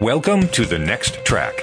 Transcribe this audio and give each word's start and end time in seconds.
Welcome 0.00 0.48
to 0.48 0.66
The 0.66 0.78
Next 0.78 1.24
Track, 1.24 1.54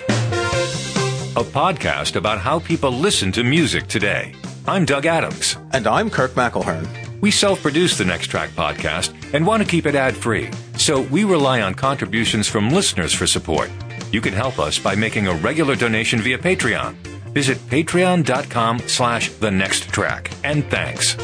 a 1.35 1.43
podcast 1.43 2.15
about 2.15 2.39
how 2.39 2.59
people 2.59 2.89
listen 2.91 3.29
to 3.33 3.43
music 3.43 3.87
today. 3.87 4.33
I'm 4.65 4.85
Doug 4.85 5.05
Adams. 5.05 5.57
And 5.73 5.85
I'm 5.85 6.09
Kirk 6.09 6.31
McElhearn. 6.31 6.87
We 7.19 7.29
self 7.29 7.61
produce 7.61 7.97
the 7.97 8.05
Next 8.05 8.27
Track 8.27 8.51
podcast 8.51 9.13
and 9.33 9.45
want 9.45 9.61
to 9.61 9.67
keep 9.67 9.85
it 9.85 9.95
ad 9.95 10.15
free, 10.15 10.49
so 10.77 11.01
we 11.01 11.25
rely 11.25 11.61
on 11.61 11.73
contributions 11.73 12.47
from 12.47 12.69
listeners 12.69 13.13
for 13.13 13.27
support. 13.27 13.69
You 14.13 14.21
can 14.21 14.33
help 14.33 14.59
us 14.59 14.79
by 14.79 14.95
making 14.95 15.27
a 15.27 15.35
regular 15.35 15.75
donation 15.75 16.21
via 16.21 16.37
Patreon. 16.37 16.93
Visit 17.33 17.57
patreon.com 17.67 18.79
slash 18.87 19.29
the 19.29 19.51
next 19.51 19.89
track. 19.89 20.31
And 20.45 20.63
thanks. 20.65 21.17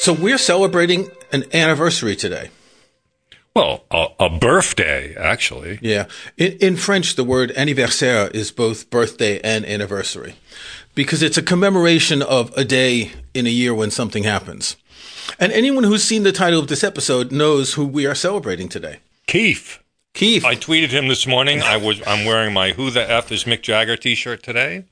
So 0.00 0.14
we're 0.14 0.38
celebrating 0.38 1.10
an 1.32 1.44
anniversary 1.52 2.16
today. 2.16 2.48
Well, 3.54 3.84
a, 3.90 4.06
a 4.20 4.30
birthday, 4.30 5.14
actually. 5.16 5.78
Yeah. 5.82 6.06
In, 6.36 6.52
in 6.60 6.76
French, 6.76 7.16
the 7.16 7.24
word 7.24 7.50
anniversaire 7.56 8.28
is 8.28 8.52
both 8.52 8.90
birthday 8.90 9.40
and 9.40 9.66
anniversary 9.66 10.34
because 10.94 11.22
it's 11.22 11.36
a 11.36 11.42
commemoration 11.42 12.22
of 12.22 12.56
a 12.56 12.64
day 12.64 13.12
in 13.34 13.46
a 13.46 13.50
year 13.50 13.74
when 13.74 13.90
something 13.90 14.22
happens. 14.22 14.76
And 15.38 15.52
anyone 15.52 15.84
who's 15.84 16.04
seen 16.04 16.22
the 16.22 16.32
title 16.32 16.60
of 16.60 16.68
this 16.68 16.84
episode 16.84 17.32
knows 17.32 17.74
who 17.74 17.86
we 17.86 18.06
are 18.06 18.14
celebrating 18.14 18.68
today. 18.68 18.98
Keith. 19.26 19.78
Keith. 20.14 20.44
I 20.44 20.56
tweeted 20.56 20.90
him 20.90 21.08
this 21.08 21.26
morning. 21.26 21.62
I 21.62 21.76
was 21.76 22.02
I'm 22.06 22.24
wearing 22.24 22.52
my 22.52 22.72
Who 22.72 22.90
the 22.90 23.08
F 23.08 23.30
is 23.30 23.44
Mick 23.44 23.62
Jagger 23.62 23.96
t-shirt 23.96 24.42
today 24.42 24.84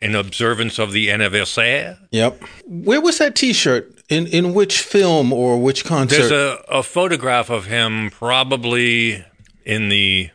in 0.00 0.14
observance 0.14 0.78
of 0.78 0.92
the 0.92 1.10
anniversaire. 1.10 1.98
Yep. 2.10 2.42
Where 2.66 3.00
was 3.00 3.18
that 3.18 3.34
t-shirt? 3.34 4.01
In 4.12 4.26
in 4.26 4.54
which 4.54 4.80
film 4.80 5.32
or 5.32 5.60
which 5.60 5.84
concert? 5.84 6.16
There's 6.16 6.30
a, 6.30 6.62
a 6.68 6.82
photograph 6.82 7.50
of 7.50 7.66
him 7.66 8.10
probably 8.10 9.24
in 9.64 9.88
the 9.88 10.30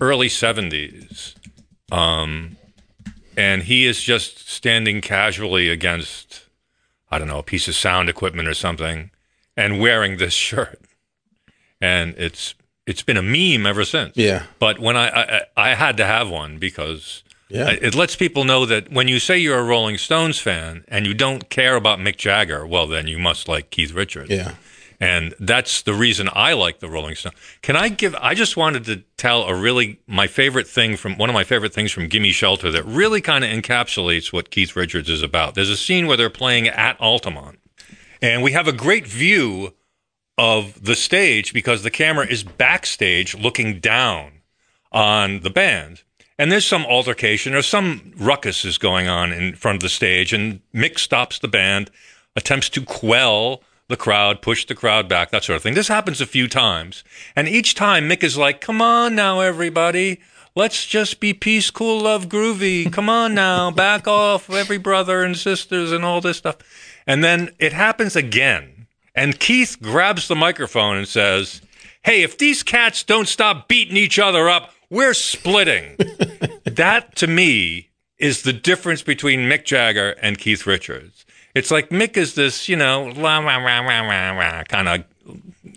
early 0.00 0.28
70s. 0.28 1.34
Um, 1.92 2.56
and 3.36 3.62
he 3.62 3.86
is 3.86 4.02
just 4.02 4.48
standing 4.48 5.00
casually 5.00 5.68
against 5.68 6.44
I 7.10 7.18
don't 7.18 7.28
know, 7.28 7.38
a 7.38 7.44
piece 7.44 7.68
of 7.68 7.74
sound 7.74 8.08
equipment 8.08 8.48
or 8.48 8.54
something 8.54 9.10
and 9.56 9.80
wearing 9.80 10.16
this 10.16 10.32
shirt. 10.32 10.80
And 11.80 12.14
it's 12.16 12.54
it's 12.86 13.02
been 13.02 13.16
a 13.16 13.22
meme 13.22 13.66
ever 13.66 13.84
since. 13.84 14.16
Yeah. 14.16 14.44
But 14.58 14.78
when 14.78 14.96
I 14.96 15.08
I, 15.08 15.40
I 15.56 15.74
had 15.74 15.96
to 15.98 16.06
have 16.06 16.30
one 16.30 16.58
because 16.58 17.23
Yeah. 17.48 17.66
Uh, 17.66 17.76
it 17.80 17.94
lets 17.94 18.16
people 18.16 18.44
know 18.44 18.66
that 18.66 18.90
when 18.90 19.08
you 19.08 19.18
say 19.18 19.38
you're 19.38 19.58
a 19.58 19.64
Rolling 19.64 19.98
Stones 19.98 20.38
fan 20.38 20.84
and 20.88 21.06
you 21.06 21.14
don't 21.14 21.48
care 21.50 21.76
about 21.76 21.98
Mick 21.98 22.16
Jagger, 22.16 22.66
well 22.66 22.86
then 22.86 23.06
you 23.06 23.18
must 23.18 23.48
like 23.48 23.70
Keith 23.70 23.92
Richards. 23.92 24.30
Yeah. 24.30 24.54
And 25.00 25.34
that's 25.40 25.82
the 25.82 25.92
reason 25.92 26.28
I 26.32 26.52
like 26.54 26.78
the 26.78 26.88
Rolling 26.88 27.14
Stones. 27.14 27.34
Can 27.62 27.76
I 27.76 27.88
give? 27.88 28.14
I 28.14 28.34
just 28.34 28.56
wanted 28.56 28.84
to 28.86 29.02
tell 29.16 29.42
a 29.42 29.54
really 29.54 29.98
my 30.06 30.26
favorite 30.26 30.66
thing 30.66 30.96
from 30.96 31.18
one 31.18 31.28
of 31.28 31.34
my 31.34 31.44
favorite 31.44 31.74
things 31.74 31.92
from 31.92 32.08
Gimme 32.08 32.30
Shelter 32.30 32.70
that 32.70 32.84
really 32.84 33.20
kind 33.20 33.44
of 33.44 33.50
encapsulates 33.50 34.32
what 34.32 34.50
Keith 34.50 34.76
Richards 34.76 35.10
is 35.10 35.22
about. 35.22 35.54
There's 35.54 35.68
a 35.68 35.76
scene 35.76 36.06
where 36.06 36.16
they're 36.16 36.30
playing 36.30 36.68
at 36.68 36.98
Altamont, 37.00 37.58
and 38.22 38.42
we 38.42 38.52
have 38.52 38.68
a 38.68 38.72
great 38.72 39.06
view 39.06 39.74
of 40.38 40.82
the 40.82 40.94
stage 40.94 41.52
because 41.52 41.82
the 41.82 41.90
camera 41.90 42.26
is 42.26 42.42
backstage 42.42 43.34
looking 43.36 43.80
down 43.80 44.32
on 44.90 45.40
the 45.40 45.50
band. 45.50 46.02
And 46.38 46.50
there's 46.50 46.66
some 46.66 46.84
altercation 46.86 47.54
or 47.54 47.62
some 47.62 48.12
ruckus 48.16 48.64
is 48.64 48.78
going 48.78 49.06
on 49.08 49.32
in 49.32 49.54
front 49.54 49.76
of 49.76 49.82
the 49.82 49.88
stage, 49.88 50.32
and 50.32 50.60
Mick 50.74 50.98
stops 50.98 51.38
the 51.38 51.48
band, 51.48 51.90
attempts 52.34 52.68
to 52.70 52.82
quell 52.82 53.62
the 53.88 53.96
crowd, 53.96 54.42
push 54.42 54.66
the 54.66 54.74
crowd 54.74 55.08
back, 55.08 55.30
that 55.30 55.44
sort 55.44 55.56
of 55.56 55.62
thing. 55.62 55.74
This 55.74 55.88
happens 55.88 56.20
a 56.20 56.26
few 56.26 56.48
times. 56.48 57.04
And 57.36 57.46
each 57.46 57.74
time 57.74 58.08
Mick 58.08 58.22
is 58.24 58.36
like, 58.36 58.60
come 58.60 58.80
on 58.82 59.14
now, 59.14 59.40
everybody. 59.40 60.20
Let's 60.56 60.86
just 60.86 61.20
be 61.20 61.34
peace, 61.34 61.70
cool, 61.70 62.02
love, 62.02 62.28
groovy. 62.28 62.92
Come 62.92 63.08
on 63.08 63.34
now, 63.34 63.70
back 63.70 64.08
off, 64.08 64.48
every 64.50 64.78
brother 64.78 65.22
and 65.22 65.36
sisters 65.36 65.92
and 65.92 66.04
all 66.04 66.20
this 66.20 66.38
stuff. 66.38 66.56
And 67.06 67.22
then 67.22 67.50
it 67.58 67.72
happens 67.72 68.16
again. 68.16 68.86
And 69.14 69.38
Keith 69.38 69.76
grabs 69.80 70.26
the 70.26 70.34
microphone 70.34 70.96
and 70.96 71.06
says, 71.06 71.60
Hey, 72.02 72.22
if 72.22 72.36
these 72.36 72.62
cats 72.62 73.02
don't 73.02 73.28
stop 73.28 73.68
beating 73.68 73.96
each 73.96 74.18
other 74.18 74.48
up, 74.48 74.73
we're 74.90 75.14
splitting. 75.14 75.96
that 76.64 77.14
to 77.16 77.26
me 77.26 77.90
is 78.18 78.42
the 78.42 78.52
difference 78.52 79.02
between 79.02 79.40
Mick 79.40 79.64
Jagger 79.64 80.10
and 80.22 80.38
Keith 80.38 80.66
Richards. 80.66 81.24
It's 81.54 81.70
like 81.70 81.90
Mick 81.90 82.16
is 82.16 82.34
this, 82.34 82.68
you 82.68 82.76
know, 82.76 83.12
la 83.16 83.38
rah 83.38 83.56
rah 83.56 83.80
rah 83.80 84.00
rah 84.00 84.30
rah 84.38 84.62
kind 84.64 84.88
of, 84.88 85.04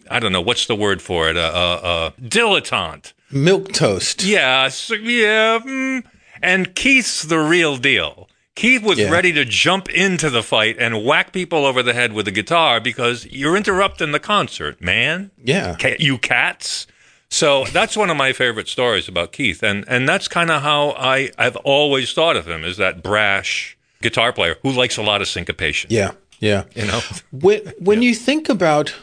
I 0.09 0.19
don't 0.19 0.31
know 0.31 0.41
what's 0.41 0.65
the 0.65 0.75
word 0.75 1.01
for 1.01 1.29
it, 1.29 1.37
a 1.37 1.41
uh, 1.43 1.49
uh, 1.83 1.87
uh, 1.87 2.09
dilettante. 2.21 3.13
Milk 3.31 3.73
toast. 3.73 4.23
Yeah, 4.23 4.69
so, 4.69 4.95
yeah. 4.95 5.59
Mm. 5.59 6.03
And 6.41 6.73
Keith's 6.75 7.23
the 7.23 7.39
real 7.39 7.77
deal. 7.77 8.29
Keith 8.55 8.81
was 8.81 8.97
Yeah. 8.97 9.11
ready 9.11 9.31
to 9.33 9.45
jump 9.45 9.87
into 9.89 10.29
the 10.31 10.41
fight 10.41 10.77
and 10.79 11.03
whack 11.05 11.31
people 11.31 11.65
over 11.65 11.83
the 11.83 11.93
head 11.93 12.13
with 12.13 12.27
a 12.27 12.31
guitar 12.31 12.79
because 12.79 13.27
you're 13.27 13.55
interrupting 13.57 14.11
the 14.13 14.19
concert, 14.19 14.81
man. 14.81 15.29
Yeah. 15.43 15.75
Ca- 15.79 15.97
you 15.99 16.17
cats. 16.17 16.87
So 17.29 17.65
that's 17.65 17.97
one 17.97 18.09
of 18.09 18.17
my 18.17 18.33
favorite 18.33 18.67
stories 18.67 19.07
about 19.07 19.31
Keith, 19.31 19.61
and 19.61 19.83
and 19.87 20.07
that's 20.07 20.27
kind 20.27 20.49
of 20.49 20.61
how 20.61 20.91
I 20.91 21.31
I've 21.37 21.57
always 21.57 22.13
thought 22.13 22.37
of 22.37 22.47
him 22.47 22.63
as 22.63 22.77
that 22.77 23.03
brash 23.03 23.77
guitar 24.01 24.31
player 24.31 24.55
who 24.63 24.71
likes 24.71 24.97
a 24.97 25.03
lot 25.03 25.21
of 25.21 25.27
syncopation. 25.27 25.89
Yeah. 25.91 26.11
Yeah. 26.39 26.63
You 26.75 26.85
know, 26.85 27.01
When 27.31 27.73
when 27.79 28.01
you 28.01 28.13
think 28.15 28.47
about 28.47 28.95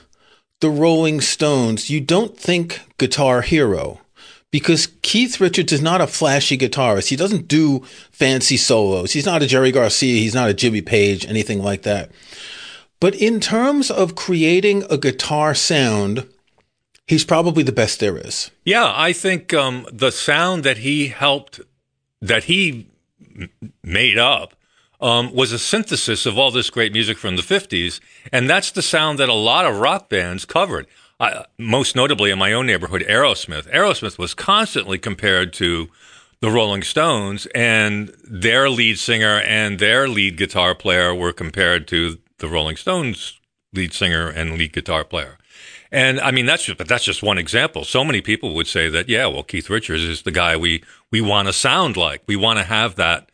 the 0.60 0.70
Rolling 0.70 1.20
Stones, 1.20 1.90
you 1.90 2.00
don't 2.00 2.38
think 2.38 2.80
guitar 2.98 3.42
hero 3.42 4.00
because 4.50 4.88
Keith 5.02 5.40
Richards 5.40 5.72
is 5.72 5.82
not 5.82 6.00
a 6.00 6.06
flashy 6.06 6.56
guitarist. 6.56 7.08
He 7.08 7.16
doesn't 7.16 7.48
do 7.48 7.80
fancy 8.12 8.56
solos. 8.56 9.12
He's 9.12 9.26
not 9.26 9.42
a 9.42 9.46
Jerry 9.46 9.72
Garcia. 9.72 10.20
He's 10.20 10.34
not 10.34 10.48
a 10.48 10.54
Jimmy 10.54 10.80
Page, 10.80 11.26
anything 11.26 11.62
like 11.62 11.82
that. 11.82 12.10
But 13.00 13.16
in 13.16 13.40
terms 13.40 13.90
of 13.90 14.14
creating 14.14 14.84
a 14.88 14.96
guitar 14.96 15.54
sound, 15.54 16.26
he's 17.06 17.24
probably 17.24 17.62
the 17.62 17.72
best 17.72 18.00
there 18.00 18.16
is. 18.16 18.50
yeah, 18.64 18.92
I 18.94 19.12
think 19.12 19.52
um, 19.52 19.86
the 19.92 20.10
sound 20.10 20.64
that 20.64 20.78
he 20.78 21.08
helped 21.08 21.60
that 22.20 22.44
he 22.44 22.88
made 23.82 24.18
up 24.18 24.54
um, 25.00 25.34
was 25.34 25.52
a 25.52 25.58
synthesis 25.58 26.24
of 26.24 26.38
all 26.38 26.50
this 26.50 26.70
great 26.70 26.92
music 26.92 27.18
from 27.18 27.36
the 27.36 27.42
50s. 27.42 28.00
And 28.32 28.48
that's 28.48 28.70
the 28.70 28.82
sound 28.82 29.18
that 29.18 29.28
a 29.28 29.34
lot 29.34 29.66
of 29.66 29.78
rock 29.78 30.08
bands 30.08 30.44
covered. 30.44 30.86
I, 31.20 31.44
most 31.58 31.94
notably 31.94 32.30
in 32.30 32.38
my 32.38 32.52
own 32.52 32.66
neighborhood, 32.66 33.04
Aerosmith. 33.08 33.70
Aerosmith 33.70 34.18
was 34.18 34.34
constantly 34.34 34.98
compared 34.98 35.52
to 35.54 35.88
the 36.40 36.50
Rolling 36.50 36.82
Stones, 36.82 37.46
and 37.54 38.14
their 38.24 38.68
lead 38.68 38.98
singer 38.98 39.40
and 39.40 39.78
their 39.78 40.08
lead 40.08 40.36
guitar 40.36 40.74
player 40.74 41.14
were 41.14 41.32
compared 41.32 41.86
to 41.88 42.18
the 42.38 42.48
Rolling 42.48 42.76
Stones 42.76 43.40
lead 43.72 43.92
singer 43.92 44.28
and 44.28 44.58
lead 44.58 44.72
guitar 44.72 45.04
player. 45.04 45.38
And 45.94 46.20
I 46.20 46.32
mean, 46.32 46.44
that's 46.44 46.64
just, 46.64 46.76
but 46.76 46.88
that's 46.88 47.04
just 47.04 47.22
one 47.22 47.38
example. 47.38 47.84
So 47.84 48.04
many 48.04 48.20
people 48.20 48.52
would 48.56 48.66
say 48.66 48.88
that, 48.88 49.08
yeah, 49.08 49.28
well, 49.28 49.44
Keith 49.44 49.70
Richards 49.70 50.02
is 50.02 50.22
the 50.22 50.32
guy 50.32 50.56
we, 50.56 50.82
we 51.12 51.20
want 51.20 51.46
to 51.46 51.52
sound 51.52 51.96
like. 51.96 52.22
We 52.26 52.34
want 52.34 52.58
to 52.58 52.64
have 52.64 52.96
that 52.96 53.30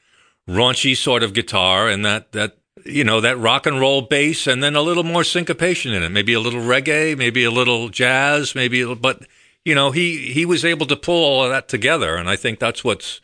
raunchy 0.46 0.94
sort 0.94 1.22
of 1.22 1.32
guitar 1.32 1.88
and 1.88 2.04
that, 2.04 2.32
that, 2.32 2.58
you 2.84 3.02
know, 3.02 3.22
that 3.22 3.38
rock 3.38 3.64
and 3.64 3.80
roll 3.80 4.02
bass 4.02 4.46
and 4.46 4.62
then 4.62 4.76
a 4.76 4.82
little 4.82 5.04
more 5.04 5.24
syncopation 5.24 5.94
in 5.94 6.02
it. 6.02 6.10
Maybe 6.10 6.34
a 6.34 6.40
little 6.40 6.60
reggae, 6.60 7.16
maybe 7.16 7.44
a 7.44 7.50
little 7.50 7.88
jazz, 7.88 8.54
maybe, 8.54 8.80
little, 8.80 8.94
but, 8.94 9.22
you 9.64 9.74
know, 9.74 9.90
he, 9.90 10.30
he 10.30 10.44
was 10.44 10.62
able 10.62 10.84
to 10.88 10.96
pull 10.96 11.24
all 11.24 11.44
of 11.44 11.50
that 11.50 11.66
together. 11.66 12.14
And 12.14 12.28
I 12.28 12.36
think 12.36 12.58
that's 12.58 12.84
what's, 12.84 13.22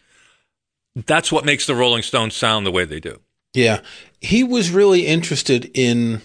that's 0.95 1.31
what 1.31 1.45
makes 1.45 1.67
the 1.67 1.75
Rolling 1.75 2.03
Stones 2.03 2.35
sound 2.35 2.65
the 2.65 2.73
way 2.73 2.87
they 2.87 3.01
do. 3.01 3.21
Yeah. 3.53 3.83
He 4.23 4.43
was 4.43 4.71
really 4.71 5.07
interested 5.07 5.71
in 5.75 6.23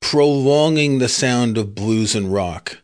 prolonging 0.00 0.98
the 0.98 1.08
sound 1.08 1.58
of 1.58 1.74
blues 1.74 2.14
and 2.14 2.32
rock 2.32 2.78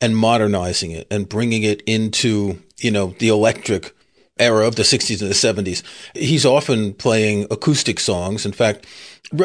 and 0.00 0.16
modernizing 0.16 0.90
it 0.90 1.06
and 1.10 1.28
bringing 1.28 1.62
it 1.62 1.82
into, 1.82 2.62
you 2.78 2.90
know, 2.90 3.14
the 3.18 3.28
electric 3.28 3.94
era 4.38 4.66
of 4.66 4.76
the 4.76 4.82
60s 4.82 5.20
and 5.20 5.30
the 5.64 5.72
70s. 5.72 5.82
He's 6.14 6.44
often 6.44 6.94
playing 6.94 7.46
acoustic 7.50 8.00
songs. 8.00 8.44
In 8.44 8.52
fact, 8.52 8.86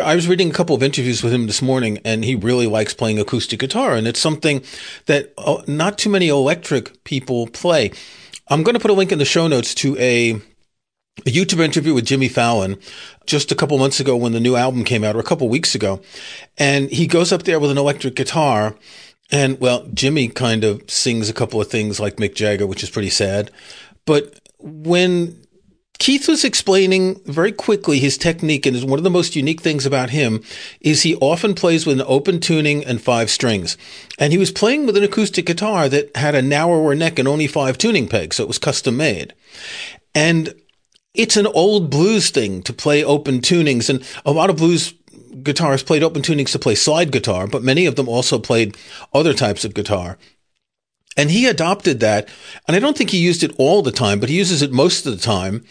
I 0.01 0.15
was 0.15 0.27
reading 0.27 0.49
a 0.49 0.53
couple 0.53 0.75
of 0.75 0.83
interviews 0.83 1.23
with 1.23 1.33
him 1.33 1.47
this 1.47 1.61
morning 1.61 1.99
and 2.03 2.25
he 2.25 2.35
really 2.35 2.67
likes 2.67 2.93
playing 2.93 3.19
acoustic 3.19 3.59
guitar 3.59 3.93
and 3.93 4.07
it's 4.07 4.19
something 4.19 4.63
that 5.05 5.33
uh, 5.37 5.61
not 5.67 5.97
too 5.97 6.09
many 6.09 6.27
electric 6.27 7.03
people 7.03 7.47
play. 7.47 7.91
I'm 8.47 8.63
going 8.63 8.73
to 8.73 8.79
put 8.79 8.91
a 8.91 8.95
link 8.95 9.11
in 9.11 9.19
the 9.19 9.25
show 9.25 9.47
notes 9.47 9.75
to 9.75 9.97
a 9.97 10.41
a 11.25 11.31
YouTube 11.31 11.63
interview 11.63 11.93
with 11.93 12.05
Jimmy 12.05 12.27
Fallon 12.27 12.77
just 13.25 13.51
a 13.51 13.55
couple 13.55 13.77
months 13.77 13.99
ago 13.99 14.15
when 14.15 14.33
the 14.33 14.39
new 14.39 14.55
album 14.55 14.83
came 14.83 15.03
out, 15.03 15.15
or 15.15 15.19
a 15.19 15.23
couple 15.23 15.49
weeks 15.49 15.75
ago. 15.75 16.01
And 16.57 16.89
he 16.89 17.07
goes 17.07 17.31
up 17.31 17.43
there 17.43 17.59
with 17.59 17.71
an 17.71 17.77
electric 17.77 18.15
guitar. 18.15 18.75
And 19.31 19.59
well, 19.59 19.85
Jimmy 19.93 20.29
kind 20.29 20.63
of 20.63 20.89
sings 20.89 21.29
a 21.29 21.33
couple 21.33 21.59
of 21.59 21.69
things 21.69 21.99
like 21.99 22.17
Mick 22.17 22.35
Jagger, 22.35 22.67
which 22.67 22.83
is 22.83 22.89
pretty 22.89 23.09
sad. 23.09 23.51
But 24.05 24.39
when 24.59 25.43
Keith 25.99 26.27
was 26.27 26.45
explaining 26.45 27.19
very 27.25 27.51
quickly 27.51 27.99
his 27.99 28.17
technique, 28.17 28.65
and 28.65 28.81
one 28.89 28.99
of 28.99 29.03
the 29.03 29.09
most 29.09 29.35
unique 29.35 29.61
things 29.61 29.85
about 29.85 30.11
him 30.11 30.43
is 30.79 31.01
he 31.01 31.15
often 31.15 31.55
plays 31.55 31.85
with 31.85 31.99
an 31.99 32.05
open 32.07 32.39
tuning 32.39 32.85
and 32.85 33.01
five 33.01 33.29
strings. 33.29 33.77
And 34.19 34.31
he 34.31 34.37
was 34.37 34.51
playing 34.51 34.85
with 34.85 34.95
an 34.95 35.03
acoustic 35.03 35.45
guitar 35.45 35.89
that 35.89 36.15
had 36.15 36.35
a 36.35 36.41
narrower 36.41 36.93
neck 36.93 37.17
and 37.17 37.27
only 37.27 37.47
five 37.47 37.77
tuning 37.77 38.07
pegs, 38.07 38.35
so 38.35 38.43
it 38.43 38.47
was 38.47 38.59
custom 38.59 38.95
made. 38.95 39.33
And 40.13 40.53
it's 41.17 41.35
an 41.35 41.47
old 41.47 41.89
blues 41.89 42.29
thing 42.29 42.61
to 42.63 42.73
play 42.73 43.03
open 43.03 43.41
tunings, 43.41 43.89
and 43.89 44.07
a 44.25 44.31
lot 44.31 44.49
of 44.49 44.57
blues 44.57 44.93
guitarists 45.43 45.85
played 45.85 46.03
open 46.03 46.21
tunings 46.21 46.51
to 46.51 46.59
play 46.59 46.75
slide 46.75 47.11
guitar, 47.11 47.47
but 47.47 47.63
many 47.63 47.85
of 47.85 47.95
them 47.95 48.07
also 48.07 48.39
played 48.39 48.77
other 49.13 49.33
types 49.33 49.65
of 49.65 49.73
guitar. 49.73 50.17
And 51.15 51.31
he 51.31 51.47
adopted 51.47 51.99
that. 51.99 52.29
And 52.67 52.75
I 52.75 52.79
don't 52.79 52.95
think 52.95 53.09
he 53.09 53.17
used 53.17 53.43
it 53.43 53.55
all 53.57 53.81
the 53.81 53.91
time, 53.91 54.19
but 54.19 54.29
he 54.29 54.37
uses 54.37 54.61
it 54.61 54.71
most 54.71 55.05
of 55.05 55.13
the 55.13 55.21
time. 55.21 55.65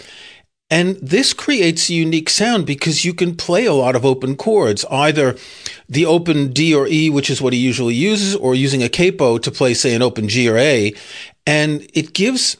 And 0.69 0.97
this 0.97 1.33
creates 1.33 1.89
a 1.89 1.95
unique 1.95 2.29
sound 2.29 2.67
because 2.67 3.05
you 3.05 3.15
can 3.15 3.37
play 3.37 3.67
a 3.67 3.73
lot 3.73 3.95
of 3.95 4.05
open 4.05 4.35
chords, 4.35 4.85
either 4.91 5.37
the 5.89 6.05
open 6.05 6.53
D 6.53 6.75
or 6.75 6.89
E, 6.89 7.09
which 7.09 7.31
is 7.31 7.41
what 7.41 7.53
he 7.53 7.61
usually 7.61 7.95
uses, 7.95 8.35
or 8.35 8.57
using 8.57 8.83
a 8.83 8.89
capo 8.89 9.39
to 9.39 9.51
play, 9.53 9.75
say, 9.75 9.95
an 9.95 10.03
open 10.03 10.29
G 10.29 10.49
or 10.49 10.59
A. 10.59 10.93
And 11.47 11.89
it 11.95 12.13
gives 12.13 12.57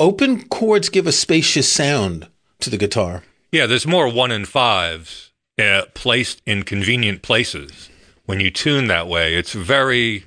open 0.00 0.48
chords 0.48 0.88
give 0.88 1.06
a 1.06 1.12
spacious 1.12 1.70
sound 1.70 2.26
to 2.58 2.70
the 2.70 2.78
guitar. 2.78 3.22
Yeah, 3.52 3.66
there's 3.66 3.86
more 3.86 4.08
one 4.08 4.32
and 4.32 4.48
fives 4.48 5.30
uh, 5.60 5.82
placed 5.94 6.42
in 6.46 6.64
convenient 6.64 7.22
places. 7.22 7.90
When 8.24 8.40
you 8.40 8.50
tune 8.50 8.86
that 8.86 9.06
way, 9.06 9.34
it's 9.34 9.52
very 9.52 10.24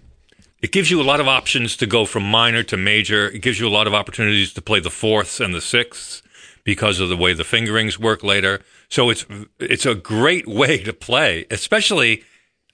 it 0.61 0.71
gives 0.71 0.89
you 0.89 1.01
a 1.01 1.03
lot 1.03 1.19
of 1.19 1.27
options 1.27 1.75
to 1.77 1.85
go 1.85 2.05
from 2.05 2.23
minor 2.23 2.63
to 2.63 2.77
major. 2.77 3.27
It 3.27 3.41
gives 3.41 3.59
you 3.59 3.67
a 3.67 3.69
lot 3.69 3.87
of 3.87 3.93
opportunities 3.93 4.53
to 4.53 4.61
play 4.61 4.79
the 4.79 4.89
fourths 4.89 5.41
and 5.41 5.53
the 5.53 5.59
sixths 5.59 6.21
because 6.63 7.01
of 7.01 7.09
the 7.09 7.17
way 7.17 7.33
the 7.33 7.43
fingerings 7.43 7.99
work 7.99 8.23
later. 8.23 8.61
So 8.89 9.09
it's 9.09 9.25
it's 9.59 9.85
a 9.85 9.95
great 9.95 10.47
way 10.47 10.83
to 10.83 10.93
play, 10.93 11.45
especially 11.49 12.23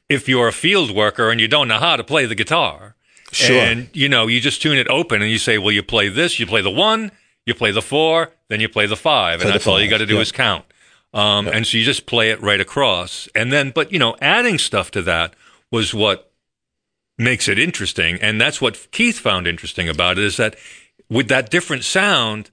if 0.09 0.27
you're 0.27 0.47
a 0.47 0.53
field 0.53 0.91
worker 0.91 1.29
and 1.29 1.39
you 1.39 1.47
don't 1.47 1.67
know 1.67 1.79
how 1.79 1.95
to 1.95 2.03
play 2.03 2.25
the 2.25 2.35
guitar. 2.35 2.95
Sure. 3.31 3.59
And 3.59 3.89
you 3.93 4.09
know, 4.09 4.27
you 4.27 4.39
just 4.39 4.61
tune 4.61 4.77
it 4.77 4.87
open 4.87 5.21
and 5.21 5.31
you 5.31 5.37
say, 5.37 5.57
well, 5.57 5.71
you 5.71 5.83
play 5.83 6.09
this, 6.09 6.39
you 6.39 6.47
play 6.47 6.61
the 6.61 6.71
one, 6.71 7.11
you 7.45 7.53
play 7.53 7.71
the 7.71 7.81
four, 7.81 8.31
then 8.47 8.59
you 8.59 8.69
play 8.69 8.85
the 8.85 8.95
five, 8.95 9.39
Play 9.39 9.47
and 9.47 9.53
that's 9.53 9.67
all 9.67 9.81
you 9.81 9.89
got 9.89 9.99
to 9.99 10.05
do 10.05 10.15
yeah. 10.15 10.21
is 10.21 10.31
count. 10.31 10.65
Um, 11.13 11.47
And 11.47 11.65
so 11.65 11.77
you 11.77 11.83
just 11.83 12.05
play 12.05 12.29
it 12.31 12.41
right 12.41 12.61
across. 12.61 13.27
And 13.33 13.51
then, 13.51 13.71
but 13.71 13.91
you 13.91 13.99
know, 13.99 14.15
adding 14.21 14.57
stuff 14.57 14.91
to 14.91 15.01
that 15.03 15.33
was 15.71 15.93
what 15.93 16.31
makes 17.17 17.47
it 17.47 17.59
interesting. 17.59 18.17
And 18.21 18.39
that's 18.39 18.61
what 18.61 18.87
Keith 18.91 19.19
found 19.19 19.47
interesting 19.47 19.89
about 19.89 20.17
it 20.17 20.23
is 20.23 20.37
that 20.37 20.55
with 21.09 21.27
that 21.27 21.49
different 21.49 21.83
sound, 21.83 22.51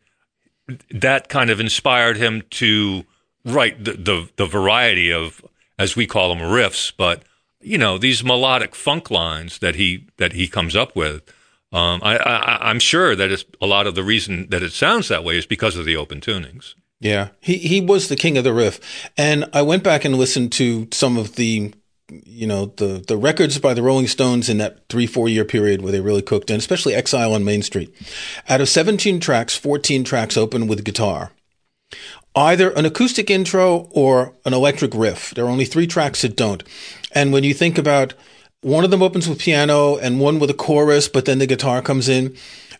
that 0.91 1.29
kind 1.29 1.51
of 1.51 1.61
inspired 1.61 2.17
him 2.17 2.43
to 2.51 3.05
write 3.45 3.85
the, 3.85 3.93
the, 3.93 4.29
the 4.37 4.47
variety 4.47 5.13
of, 5.13 5.45
as 5.79 5.95
we 5.95 6.07
call 6.07 6.35
them, 6.35 6.39
riffs, 6.39 6.93
but 6.97 7.23
you 7.67 7.79
know, 7.79 7.99
these 7.99 8.23
melodic 8.23 8.75
funk 8.75 9.11
lines 9.11 9.59
that 9.59 9.75
he, 9.75 10.07
that 10.19 10.33
he 10.33 10.47
comes 10.47 10.77
up 10.77 10.95
with. 10.95 11.23
Um, 11.73 12.01
I, 12.03 12.17
I'm 12.61 12.79
sure 12.79 13.17
that 13.17 13.31
it's 13.31 13.45
a 13.61 13.67
lot 13.67 13.89
of 13.89 13.97
the 13.97 14.05
reason 14.05 14.49
that 14.51 14.63
it 14.63 14.73
sounds 14.73 15.09
that 15.09 15.25
way 15.25 15.37
is 15.37 15.47
because 15.47 15.77
of 15.77 15.85
the 15.85 15.97
open 15.97 16.21
tunings. 16.21 16.75
Yeah, 17.01 17.29
he 17.41 17.59
he 17.59 17.81
was 17.81 18.09
the 18.09 18.17
king 18.17 18.39
of 18.39 18.45
the 18.45 18.55
riff, 18.55 19.11
and 19.19 19.45
I 19.53 19.61
went 19.61 19.83
back 19.83 20.07
and 20.07 20.17
listened 20.17 20.53
to 20.53 20.89
some 20.93 21.19
of 21.19 21.35
the, 21.35 21.75
you 22.09 22.47
know, 22.47 22.67
the 22.77 23.05
the 23.07 23.19
records 23.19 23.59
by 23.59 23.75
the 23.75 23.83
Rolling 23.83 24.07
Stones 24.07 24.49
in 24.49 24.57
that 24.59 24.89
three 24.89 25.07
four 25.07 25.29
year 25.29 25.45
period 25.45 25.83
where 25.83 25.93
they 25.93 26.01
really 26.01 26.23
cooked, 26.23 26.49
and 26.49 26.59
especially 26.59 26.95
Exile 26.95 27.35
on 27.35 27.45
Main 27.45 27.61
Street. 27.61 27.95
Out 28.49 28.63
of 28.63 28.71
seventeen 28.71 29.21
tracks, 29.21 29.55
fourteen 29.55 30.05
tracks 30.05 30.39
open 30.39 30.69
with 30.69 30.85
guitar, 30.85 31.33
either 32.37 32.71
an 32.71 32.85
acoustic 32.85 33.31
intro 33.31 33.89
or 33.91 34.35
an 34.45 34.53
electric 34.53 34.95
riff. 34.95 35.35
There 35.35 35.47
are 35.47 35.51
only 35.51 35.65
three 35.65 35.87
tracks 35.87 36.23
that 36.23 36.37
don't, 36.37 36.63
and 37.13 37.33
when 37.33 37.43
you 37.43 37.55
think 37.55 37.79
about 37.79 38.15
one 38.61 38.85
of 38.85 38.91
them 38.91 39.03
opens 39.03 39.29
with 39.29 39.39
piano 39.39 39.97
and 39.97 40.21
one 40.21 40.39
with 40.39 40.51
a 40.51 40.55
chorus, 40.55 41.09
but 41.09 41.25
then 41.25 41.39
the 41.39 41.47
guitar 41.47 41.81
comes 41.83 42.09
in. 42.09 42.37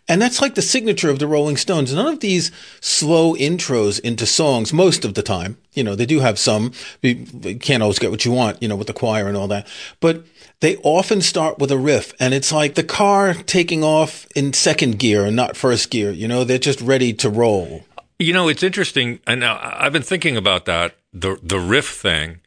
And 0.09 0.21
that's 0.21 0.41
like 0.41 0.55
the 0.55 0.61
signature 0.61 1.09
of 1.09 1.19
the 1.19 1.27
Rolling 1.27 1.57
Stones. 1.57 1.93
None 1.93 2.13
of 2.13 2.21
these 2.21 2.51
slow 2.79 3.35
intros 3.35 3.99
into 3.99 4.25
songs, 4.25 4.71
most 4.71 5.03
of 5.03 5.15
the 5.15 5.21
time, 5.21 5.57
you 5.73 5.83
know, 5.83 5.95
they 5.95 6.05
do 6.05 6.19
have 6.21 6.39
some. 6.39 6.71
You 7.01 7.57
can't 7.59 7.83
always 7.83 7.99
get 7.99 8.11
what 8.11 8.23
you 8.23 8.31
want, 8.31 8.61
you 8.61 8.69
know, 8.69 8.75
with 8.75 8.87
the 8.87 8.93
choir 8.93 9.27
and 9.27 9.35
all 9.35 9.49
that. 9.49 9.67
But 9.99 10.25
they 10.61 10.77
often 10.77 11.21
start 11.21 11.59
with 11.59 11.71
a 11.71 11.77
riff 11.77 12.13
and 12.19 12.33
it's 12.33 12.51
like 12.51 12.75
the 12.75 12.83
car 12.83 13.33
taking 13.33 13.83
off 13.83 14.25
in 14.35 14.53
second 14.53 14.97
gear 14.97 15.25
and 15.25 15.35
not 15.35 15.57
first 15.57 15.89
gear. 15.89 16.11
You 16.11 16.27
know, 16.27 16.43
they're 16.43 16.57
just 16.57 16.81
ready 16.81 17.13
to 17.13 17.29
roll. 17.29 17.83
You 18.19 18.33
know, 18.33 18.47
it's 18.47 18.63
interesting, 18.63 19.19
and 19.27 19.45
I've 19.45 19.93
been 19.93 20.01
thinking 20.01 20.37
about 20.37 20.65
that 20.65 20.97
the 21.13 21.39
the 21.43 21.59
riff 21.59 21.87
thing, 21.87 22.39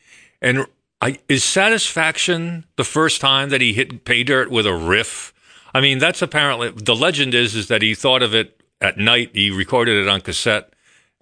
and 0.43 0.67
I, 1.01 1.19
is 1.29 1.45
satisfaction 1.45 2.65
the 2.77 2.85
first 2.85 3.21
time 3.21 3.51
that 3.51 3.61
he 3.61 3.73
hit 3.73 4.05
pay 4.05 4.25
dirt 4.25 4.51
with 4.51 4.67
a 4.67 4.75
riff? 4.75 5.33
I 5.73 5.81
mean, 5.81 5.99
that's 5.99 6.23
apparently 6.23 6.71
the 6.71 6.97
legend 6.97 7.35
is 7.35 7.55
is 7.55 7.69
that 7.69 7.83
he 7.83 7.95
thought 7.95 8.23
of 8.23 8.35
it 8.35 8.61
at 8.81 8.99
night. 8.99 9.31
He 9.33 9.51
recorded 9.51 9.97
it 10.03 10.09
on 10.09 10.23
cassette, 10.23 10.75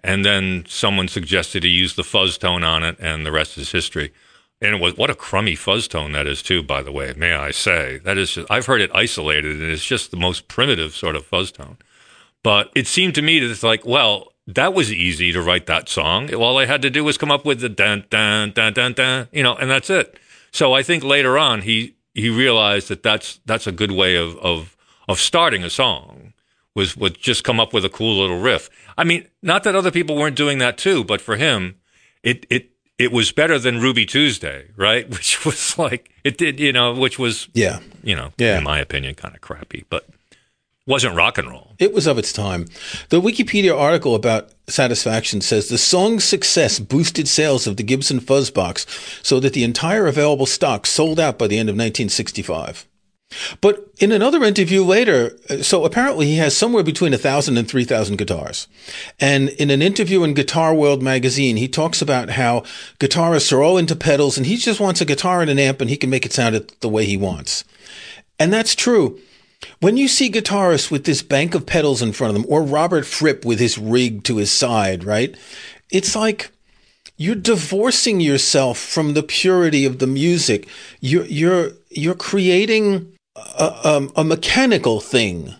and 0.03 0.25
then 0.25 0.65
someone 0.67 1.07
suggested 1.07 1.63
he 1.63 1.69
use 1.69 1.95
the 1.95 2.03
fuzz 2.03 2.37
tone 2.39 2.63
on 2.63 2.81
it, 2.83 2.97
and 2.99 3.25
the 3.25 3.31
rest 3.31 3.55
is 3.57 3.71
history. 3.71 4.11
And 4.61 4.75
it 4.75 4.81
was 4.81 4.97
what 4.97 5.11
a 5.11 5.15
crummy 5.15 5.55
fuzz 5.55 5.87
tone 5.87 6.11
that 6.13 6.27
is 6.27 6.41
too. 6.41 6.63
By 6.63 6.81
the 6.81 6.91
way, 6.91 7.13
may 7.15 7.33
I 7.33 7.51
say 7.51 7.99
that 7.99 8.17
is? 8.17 8.31
Just, 8.31 8.49
I've 8.49 8.65
heard 8.65 8.81
it 8.81 8.89
isolated, 8.95 9.61
and 9.61 9.71
it's 9.71 9.85
just 9.85 10.09
the 10.09 10.17
most 10.17 10.47
primitive 10.47 10.95
sort 10.95 11.15
of 11.15 11.23
fuzz 11.23 11.51
tone. 11.51 11.77
But 12.41 12.71
it 12.73 12.87
seemed 12.87 13.15
to 13.15 13.21
me 13.21 13.39
that 13.39 13.51
it's 13.51 13.63
like, 13.63 13.85
well, 13.85 14.33
that 14.55 14.73
was 14.73 14.91
easy 14.91 15.31
to 15.31 15.41
write 15.41 15.65
that 15.67 15.89
song. 15.89 16.33
All 16.33 16.57
I 16.57 16.65
had 16.65 16.81
to 16.81 16.89
do 16.89 17.03
was 17.03 17.17
come 17.17 17.31
up 17.31 17.45
with 17.45 17.59
the 17.61 17.69
dun 17.69 18.05
dun 18.09 18.51
dun 18.51 18.73
dun 18.73 18.93
dun, 18.93 19.27
you 19.31 19.43
know, 19.43 19.55
and 19.55 19.69
that's 19.69 19.89
it. 19.89 20.17
So 20.51 20.73
I 20.73 20.83
think 20.83 21.03
later 21.03 21.37
on 21.37 21.61
he 21.61 21.95
he 22.13 22.29
realized 22.29 22.87
that 22.89 23.03
that's 23.03 23.39
that's 23.45 23.67
a 23.67 23.71
good 23.71 23.91
way 23.91 24.15
of 24.15 24.37
of 24.39 24.75
of 25.07 25.19
starting 25.19 25.63
a 25.63 25.69
song 25.69 26.33
was 26.75 26.95
was 26.97 27.11
just 27.11 27.43
come 27.43 27.59
up 27.59 27.73
with 27.73 27.85
a 27.85 27.89
cool 27.89 28.19
little 28.21 28.39
riff. 28.39 28.69
I 28.97 29.03
mean, 29.03 29.27
not 29.41 29.63
that 29.63 29.75
other 29.75 29.91
people 29.91 30.15
weren't 30.15 30.35
doing 30.35 30.57
that 30.59 30.77
too, 30.77 31.03
but 31.03 31.21
for 31.21 31.35
him, 31.35 31.75
it 32.23 32.45
it 32.49 32.71
it 32.97 33.11
was 33.11 33.31
better 33.31 33.57
than 33.59 33.79
Ruby 33.79 34.05
Tuesday, 34.05 34.67
right? 34.75 35.07
Which 35.15 35.45
was 35.45 35.77
like 35.77 36.11
it 36.23 36.37
did, 36.37 36.59
you 36.59 36.73
know, 36.73 36.93
which 36.93 37.17
was 37.19 37.47
Yeah. 37.53 37.79
you 38.03 38.15
know, 38.15 38.33
Yeah. 38.37 38.57
in 38.57 38.63
my 38.63 38.79
opinion, 38.79 39.15
kind 39.15 39.35
of 39.35 39.41
crappy, 39.41 39.85
but 39.89 40.05
wasn't 40.89 41.15
rock 41.15 41.37
and 41.37 41.47
roll. 41.47 41.75
It 41.77 41.93
was 41.93 42.07
of 42.07 42.17
its 42.17 42.33
time. 42.33 42.65
The 43.09 43.21
Wikipedia 43.21 43.77
article 43.77 44.15
about 44.15 44.49
Satisfaction 44.67 45.39
says 45.39 45.69
the 45.69 45.77
song's 45.77 46.23
success 46.23 46.79
boosted 46.79 47.27
sales 47.27 47.67
of 47.67 47.77
the 47.77 47.83
Gibson 47.83 48.19
Fuzz 48.19 48.49
Box 48.49 48.87
so 49.21 49.39
that 49.39 49.53
the 49.53 49.63
entire 49.63 50.07
available 50.07 50.47
stock 50.47 50.87
sold 50.87 51.19
out 51.19 51.37
by 51.37 51.45
the 51.45 51.59
end 51.59 51.69
of 51.69 51.73
1965. 51.73 52.87
But 53.61 53.87
in 53.99 54.11
another 54.11 54.43
interview 54.43 54.83
later, 54.83 55.37
uh, 55.47 55.61
so 55.61 55.85
apparently 55.85 56.25
he 56.25 56.37
has 56.37 56.57
somewhere 56.57 56.81
between 56.81 57.11
1,000 57.11 57.57
and 57.57 57.67
3,000 57.67 58.17
guitars. 58.17 58.67
And 59.19 59.49
in 59.49 59.69
an 59.69 59.83
interview 59.83 60.23
in 60.23 60.33
Guitar 60.33 60.73
World 60.73 61.03
magazine, 61.03 61.57
he 61.57 61.67
talks 61.67 62.01
about 62.01 62.31
how 62.31 62.61
guitarists 62.99 63.53
are 63.53 63.61
all 63.61 63.77
into 63.77 63.95
pedals 63.95 64.37
and 64.37 64.47
he 64.47 64.57
just 64.57 64.79
wants 64.79 65.01
a 65.01 65.05
guitar 65.05 65.41
and 65.41 65.51
an 65.51 65.59
amp 65.59 65.81
and 65.81 65.89
he 65.91 65.97
can 65.97 66.09
make 66.09 66.25
it 66.25 66.33
sound 66.33 66.55
the 66.79 66.89
way 66.89 67.05
he 67.05 67.17
wants. 67.17 67.63
And 68.39 68.51
that's 68.51 68.73
true. 68.73 69.19
When 69.79 69.97
you 69.97 70.07
see 70.07 70.31
guitarists 70.31 70.91
with 70.91 71.05
this 71.05 71.21
bank 71.21 71.55
of 71.55 71.65
pedals 71.65 72.01
in 72.01 72.13
front 72.13 72.35
of 72.35 72.41
them, 72.41 72.51
or 72.51 72.63
Robert 72.63 73.05
Fripp 73.05 73.45
with 73.45 73.59
his 73.59 73.77
rig 73.77 74.23
to 74.23 74.37
his 74.37 74.51
side, 74.51 75.03
right? 75.03 75.35
It's 75.91 76.15
like 76.15 76.51
you're 77.17 77.35
divorcing 77.35 78.21
yourself 78.21 78.77
from 78.77 79.13
the 79.13 79.23
purity 79.23 79.85
of 79.85 79.99
the 79.99 80.07
music. 80.07 80.67
You're 81.01 81.25
you're 81.25 81.71
you're 81.89 82.15
creating 82.15 83.13
a, 83.35 83.63
a, 83.63 84.07
a 84.17 84.23
mechanical 84.23 85.01
thing 85.01 85.55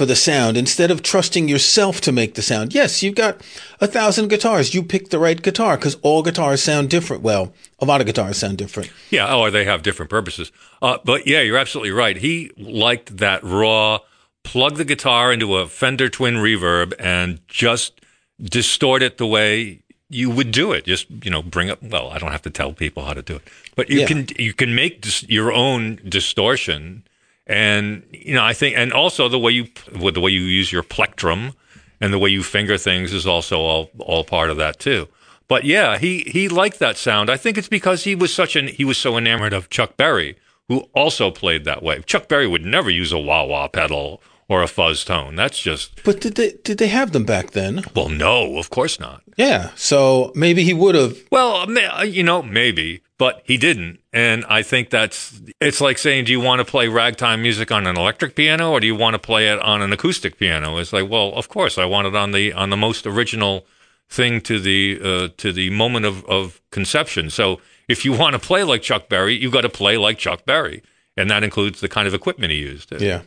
for 0.00 0.06
the 0.06 0.16
sound 0.16 0.56
instead 0.56 0.90
of 0.90 1.02
trusting 1.02 1.46
yourself 1.46 2.00
to 2.00 2.10
make 2.10 2.32
the 2.32 2.40
sound. 2.40 2.72
Yes, 2.74 3.02
you've 3.02 3.14
got 3.16 3.42
a 3.82 3.86
thousand 3.86 4.28
guitars. 4.28 4.72
You 4.72 4.82
pick 4.82 5.10
the 5.10 5.18
right 5.18 5.42
guitar 5.42 5.76
because 5.76 5.96
all 6.00 6.22
guitars 6.22 6.62
sound 6.62 6.88
different. 6.88 7.22
Well, 7.22 7.52
a 7.80 7.84
lot 7.84 8.00
of 8.00 8.06
guitars 8.06 8.38
sound 8.38 8.56
different. 8.56 8.90
Yeah, 9.10 9.36
or 9.36 9.50
they 9.50 9.66
have 9.66 9.82
different 9.82 10.08
purposes. 10.10 10.52
Uh, 10.80 10.96
but 11.04 11.26
yeah, 11.26 11.42
you're 11.42 11.58
absolutely 11.58 11.90
right. 11.90 12.16
He 12.16 12.50
liked 12.56 13.18
that 13.18 13.44
raw, 13.44 13.98
plug 14.42 14.76
the 14.78 14.86
guitar 14.86 15.34
into 15.34 15.54
a 15.56 15.66
Fender 15.68 16.08
Twin 16.08 16.36
Reverb 16.36 16.94
and 16.98 17.46
just 17.46 18.00
distort 18.40 19.02
it 19.02 19.18
the 19.18 19.26
way 19.26 19.82
you 20.08 20.30
would 20.30 20.50
do 20.50 20.72
it. 20.72 20.86
Just 20.86 21.08
you 21.22 21.30
know, 21.30 21.42
bring 21.42 21.68
up. 21.68 21.82
Well, 21.82 22.08
I 22.08 22.16
don't 22.16 22.32
have 22.32 22.40
to 22.48 22.50
tell 22.50 22.72
people 22.72 23.04
how 23.04 23.12
to 23.12 23.20
do 23.20 23.36
it, 23.36 23.42
but 23.76 23.90
you 23.90 24.00
Yeah. 24.00 24.06
can 24.06 24.28
you 24.38 24.54
can 24.54 24.74
make 24.74 25.02
dis- 25.02 25.28
your 25.28 25.52
own 25.52 26.00
distortion, 26.08 27.04
and 27.50 28.04
you 28.12 28.34
know, 28.34 28.44
I 28.44 28.52
think, 28.52 28.76
and 28.76 28.92
also 28.92 29.28
the 29.28 29.38
way 29.38 29.50
you 29.52 29.66
with 30.00 30.14
the 30.14 30.20
way 30.20 30.30
you 30.30 30.42
use 30.42 30.70
your 30.72 30.84
plectrum 30.84 31.52
and 32.00 32.12
the 32.12 32.18
way 32.18 32.30
you 32.30 32.42
finger 32.42 32.78
things 32.78 33.12
is 33.12 33.26
also 33.26 33.58
all 33.60 33.90
all 33.98 34.22
part 34.24 34.50
of 34.50 34.56
that 34.58 34.78
too. 34.78 35.08
But 35.48 35.64
yeah, 35.64 35.98
he 35.98 36.20
he 36.28 36.48
liked 36.48 36.78
that 36.78 36.96
sound. 36.96 37.28
I 37.28 37.36
think 37.36 37.58
it's 37.58 37.68
because 37.68 38.04
he 38.04 38.14
was 38.14 38.32
such 38.32 38.54
an 38.54 38.68
he 38.68 38.84
was 38.84 38.98
so 38.98 39.18
enamored 39.18 39.52
of 39.52 39.68
Chuck 39.68 39.96
Berry, 39.96 40.36
who 40.68 40.88
also 40.94 41.32
played 41.32 41.64
that 41.64 41.82
way. 41.82 42.02
Chuck 42.06 42.28
Berry 42.28 42.46
would 42.46 42.64
never 42.64 42.88
use 42.88 43.10
a 43.10 43.18
wah 43.18 43.44
wah 43.44 43.66
pedal 43.66 44.22
or 44.48 44.62
a 44.62 44.68
fuzz 44.68 45.04
tone. 45.04 45.34
That's 45.34 45.58
just 45.60 46.04
But 46.04 46.20
did 46.20 46.36
they 46.36 46.52
did 46.62 46.78
they 46.78 46.86
have 46.86 47.10
them 47.10 47.24
back 47.24 47.50
then? 47.50 47.82
well, 47.96 48.08
no, 48.08 48.58
of 48.58 48.70
course 48.70 49.00
not. 49.00 49.22
Yeah. 49.40 49.70
So 49.74 50.32
maybe 50.34 50.64
he 50.64 50.74
would 50.74 50.94
have. 50.94 51.16
Well, 51.30 51.70
you 52.04 52.22
know, 52.22 52.42
maybe, 52.42 53.02
but 53.16 53.42
he 53.44 53.56
didn't. 53.56 54.00
And 54.12 54.44
I 54.46 54.62
think 54.62 54.90
that's 54.90 55.40
it's 55.60 55.80
like 55.80 55.98
saying, 55.98 56.26
do 56.26 56.32
you 56.32 56.40
want 56.40 56.60
to 56.60 56.64
play 56.64 56.88
ragtime 56.88 57.42
music 57.42 57.72
on 57.72 57.86
an 57.86 57.96
electric 57.96 58.34
piano 58.34 58.72
or 58.72 58.80
do 58.80 58.86
you 58.86 58.94
want 58.94 59.14
to 59.14 59.18
play 59.18 59.48
it 59.48 59.58
on 59.60 59.82
an 59.82 59.92
acoustic 59.92 60.38
piano? 60.38 60.76
It's 60.78 60.92
like, 60.92 61.08
well, 61.08 61.32
of 61.34 61.48
course, 61.48 61.78
I 61.78 61.86
want 61.86 62.06
it 62.06 62.14
on 62.14 62.32
the 62.32 62.52
on 62.52 62.70
the 62.70 62.76
most 62.76 63.06
original 63.06 63.66
thing 64.08 64.40
to 64.42 64.60
the 64.60 65.00
uh, 65.02 65.28
to 65.38 65.52
the 65.52 65.70
moment 65.70 66.04
of, 66.04 66.24
of 66.26 66.60
conception. 66.70 67.30
So 67.30 67.60
if 67.88 68.04
you 68.04 68.12
want 68.12 68.34
to 68.34 68.38
play 68.38 68.62
like 68.62 68.82
Chuck 68.82 69.08
Berry, 69.08 69.36
you've 69.36 69.52
got 69.52 69.62
to 69.62 69.70
play 69.70 69.96
like 69.96 70.18
Chuck 70.18 70.44
Berry, 70.44 70.82
and 71.16 71.30
that 71.30 71.42
includes 71.42 71.80
the 71.80 71.88
kind 71.88 72.06
of 72.06 72.14
equipment 72.14 72.52
he 72.52 72.58
used. 72.58 72.92
Yeah. 73.00 73.22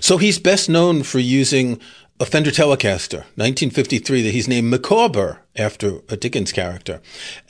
So 0.00 0.16
he's 0.16 0.38
best 0.38 0.68
known 0.68 1.02
for 1.02 1.18
using 1.18 1.80
a 2.18 2.24
Fender 2.24 2.50
Telecaster, 2.50 3.18
1953, 3.36 4.22
that 4.22 4.30
he's 4.30 4.48
named 4.48 4.72
Micawber 4.72 5.38
after 5.54 6.00
a 6.08 6.16
Dickens 6.16 6.52
character. 6.52 7.00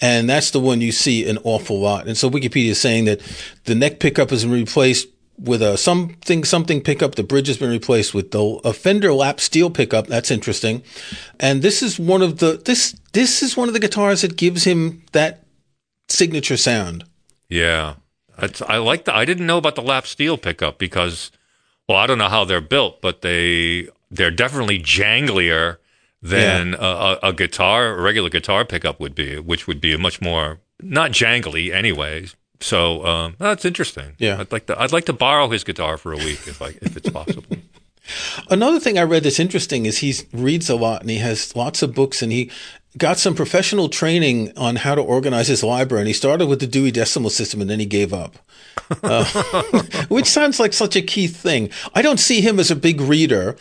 And 0.00 0.28
that's 0.28 0.50
the 0.50 0.60
one 0.60 0.80
you 0.80 0.92
see 0.92 1.28
an 1.28 1.38
awful 1.44 1.78
lot. 1.78 2.06
And 2.06 2.16
so 2.16 2.28
Wikipedia 2.28 2.70
is 2.70 2.80
saying 2.80 3.04
that 3.04 3.20
the 3.64 3.74
neck 3.74 4.00
pickup 4.00 4.30
has 4.30 4.44
been 4.44 4.52
replaced 4.52 5.08
with 5.38 5.62
a 5.62 5.76
something 5.76 6.44
something 6.44 6.80
pickup. 6.80 7.14
The 7.14 7.22
bridge 7.22 7.46
has 7.46 7.58
been 7.58 7.70
replaced 7.70 8.14
with 8.14 8.30
the 8.30 8.60
a 8.64 8.72
Fender 8.72 9.12
lap 9.12 9.38
steel 9.38 9.70
pickup. 9.70 10.06
That's 10.06 10.30
interesting. 10.30 10.82
And 11.38 11.62
this 11.62 11.82
is 11.82 11.98
one 11.98 12.22
of 12.22 12.38
the 12.38 12.60
this 12.64 12.96
this 13.12 13.42
is 13.42 13.56
one 13.56 13.68
of 13.68 13.74
the 13.74 13.80
guitars 13.80 14.22
that 14.22 14.36
gives 14.36 14.64
him 14.64 15.02
that 15.12 15.44
signature 16.08 16.56
sound. 16.56 17.04
Yeah, 17.48 17.94
It's, 18.38 18.60
I 18.62 18.78
like 18.78 19.04
the. 19.04 19.14
I 19.14 19.24
didn't 19.24 19.46
know 19.46 19.58
about 19.58 19.76
the 19.76 19.82
lap 19.82 20.06
steel 20.06 20.36
pickup 20.36 20.78
because, 20.78 21.30
well, 21.88 21.98
I 21.98 22.06
don't 22.06 22.18
know 22.18 22.28
how 22.28 22.44
they're 22.44 22.60
built, 22.60 23.00
but 23.00 23.22
they 23.22 23.88
they're 24.10 24.30
definitely 24.30 24.78
janglier 24.78 25.78
than 26.22 26.74
a, 26.74 26.78
a, 26.78 27.18
a 27.24 27.32
guitar, 27.32 27.98
a 27.98 28.02
regular 28.02 28.30
guitar 28.30 28.64
pickup 28.64 28.98
would 29.00 29.14
be, 29.14 29.38
which 29.38 29.66
would 29.66 29.80
be 29.80 29.92
a 29.92 29.98
much 29.98 30.20
more 30.20 30.58
not 30.82 31.12
jangly, 31.12 31.72
anyways. 31.72 32.34
So 32.60 33.04
um, 33.04 33.36
that's 33.38 33.64
interesting. 33.64 34.14
Yeah. 34.18 34.40
I'd 34.40 34.52
like 34.52 34.66
to. 34.66 34.80
I'd 34.80 34.92
like 34.92 35.04
to 35.06 35.12
borrow 35.12 35.48
his 35.48 35.62
guitar 35.64 35.96
for 35.98 36.12
a 36.12 36.16
week 36.16 36.46
if 36.46 36.62
I 36.62 36.68
if 36.80 36.96
it's 36.96 37.10
possible. 37.10 37.56
Another 38.50 38.78
thing 38.78 38.98
I 38.98 39.02
read 39.02 39.24
that's 39.24 39.40
interesting 39.40 39.84
is 39.84 39.98
he 39.98 40.14
reads 40.32 40.70
a 40.70 40.76
lot 40.76 41.00
and 41.00 41.10
he 41.10 41.18
has 41.18 41.56
lots 41.56 41.82
of 41.82 41.94
books 41.94 42.22
and 42.22 42.30
he 42.30 42.50
got 42.96 43.18
some 43.18 43.34
professional 43.34 43.88
training 43.88 44.56
on 44.56 44.76
how 44.76 44.94
to 44.94 45.02
organize 45.02 45.48
his 45.48 45.64
library. 45.64 46.02
And 46.02 46.08
he 46.08 46.14
started 46.14 46.46
with 46.46 46.60
the 46.60 46.66
Dewey 46.66 46.92
Decimal 46.92 47.30
System 47.30 47.60
and 47.60 47.68
then 47.68 47.80
he 47.80 47.86
gave 47.86 48.14
up, 48.14 48.36
uh, 49.02 49.24
which 50.08 50.26
sounds 50.26 50.60
like 50.60 50.72
such 50.72 50.94
a 50.96 51.02
key 51.02 51.26
thing. 51.26 51.70
I 51.94 52.02
don't 52.02 52.20
see 52.20 52.40
him 52.40 52.60
as 52.60 52.70
a 52.70 52.76
big 52.76 53.00
reader, 53.00 53.56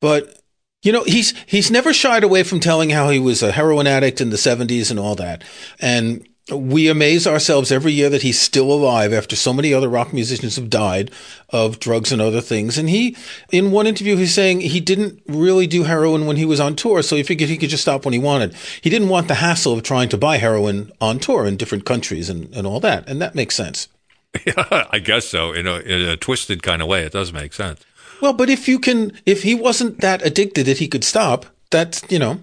but 0.00 0.38
you 0.82 0.92
know, 0.92 1.04
he's 1.04 1.34
he's 1.46 1.70
never 1.70 1.92
shied 1.92 2.24
away 2.24 2.42
from 2.44 2.60
telling 2.60 2.90
how 2.90 3.10
he 3.10 3.18
was 3.18 3.42
a 3.42 3.52
heroin 3.52 3.86
addict 3.86 4.20
in 4.20 4.30
the 4.30 4.36
70s 4.36 4.90
and 4.90 5.00
all 5.00 5.16
that. 5.16 5.42
And 5.80 6.26
we 6.50 6.88
amaze 6.88 7.26
ourselves 7.26 7.70
every 7.70 7.92
year 7.92 8.08
that 8.08 8.22
he's 8.22 8.40
still 8.40 8.72
alive 8.72 9.12
after 9.12 9.36
so 9.36 9.52
many 9.52 9.74
other 9.74 9.88
rock 9.88 10.12
musicians 10.12 10.56
have 10.56 10.70
died 10.70 11.10
of 11.50 11.78
drugs 11.78 12.10
and 12.10 12.22
other 12.22 12.40
things. 12.40 12.78
And 12.78 12.88
he, 12.88 13.16
in 13.52 13.70
one 13.70 13.86
interview, 13.86 14.16
he's 14.16 14.34
saying 14.34 14.60
he 14.60 14.80
didn't 14.80 15.20
really 15.26 15.66
do 15.66 15.82
heroin 15.82 16.26
when 16.26 16.36
he 16.36 16.44
was 16.44 16.60
on 16.60 16.74
tour, 16.74 17.02
so 17.02 17.16
he 17.16 17.22
figured 17.22 17.50
he 17.50 17.58
could 17.58 17.68
just 17.68 17.82
stop 17.82 18.04
when 18.04 18.14
he 18.14 18.18
wanted. 18.18 18.54
He 18.80 18.88
didn't 18.88 19.10
want 19.10 19.28
the 19.28 19.34
hassle 19.34 19.74
of 19.74 19.82
trying 19.82 20.08
to 20.10 20.16
buy 20.16 20.38
heroin 20.38 20.90
on 21.00 21.18
tour 21.18 21.44
in 21.44 21.56
different 21.56 21.84
countries 21.84 22.30
and, 22.30 22.54
and 22.54 22.66
all 22.66 22.80
that. 22.80 23.06
And 23.08 23.20
that 23.20 23.34
makes 23.34 23.54
sense. 23.54 23.88
Yeah, 24.46 24.84
I 24.90 24.98
guess 24.98 25.26
so. 25.26 25.52
In 25.52 25.66
a, 25.66 25.78
in 25.78 26.02
a 26.02 26.16
twisted 26.16 26.62
kind 26.62 26.82
of 26.82 26.86
way, 26.86 27.02
it 27.02 27.12
does 27.12 27.32
make 27.32 27.54
sense. 27.54 27.82
Well, 28.20 28.32
but 28.32 28.50
if 28.50 28.68
you 28.68 28.78
can, 28.78 29.12
if 29.26 29.42
he 29.42 29.54
wasn't 29.54 30.00
that 30.00 30.24
addicted 30.24 30.66
that 30.66 30.78
he 30.78 30.88
could 30.88 31.04
stop, 31.04 31.46
that's, 31.70 32.02
you 32.10 32.18
know. 32.18 32.42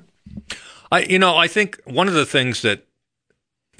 I, 0.91 1.01
you 1.01 1.19
know, 1.19 1.35
I 1.35 1.47
think 1.47 1.81
one 1.85 2.07
of 2.07 2.13
the 2.13 2.25
things 2.25 2.61
that 2.61 2.85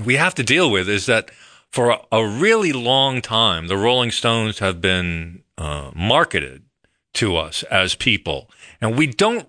we 0.03 0.15
have 0.15 0.35
to 0.35 0.43
deal 0.43 0.69
with 0.69 0.89
is 0.89 1.05
that 1.05 1.31
for 1.71 1.91
a, 1.91 1.99
a 2.11 2.25
really 2.25 2.73
long 2.73 3.21
time, 3.21 3.67
the 3.67 3.77
Rolling 3.77 4.11
Stones 4.11 4.59
have 4.59 4.81
been 4.81 5.43
uh, 5.57 5.91
marketed 5.95 6.63
to 7.13 7.37
us 7.37 7.63
as 7.63 7.95
people, 7.95 8.49
and 8.81 8.97
we 8.97 9.07
don't 9.07 9.47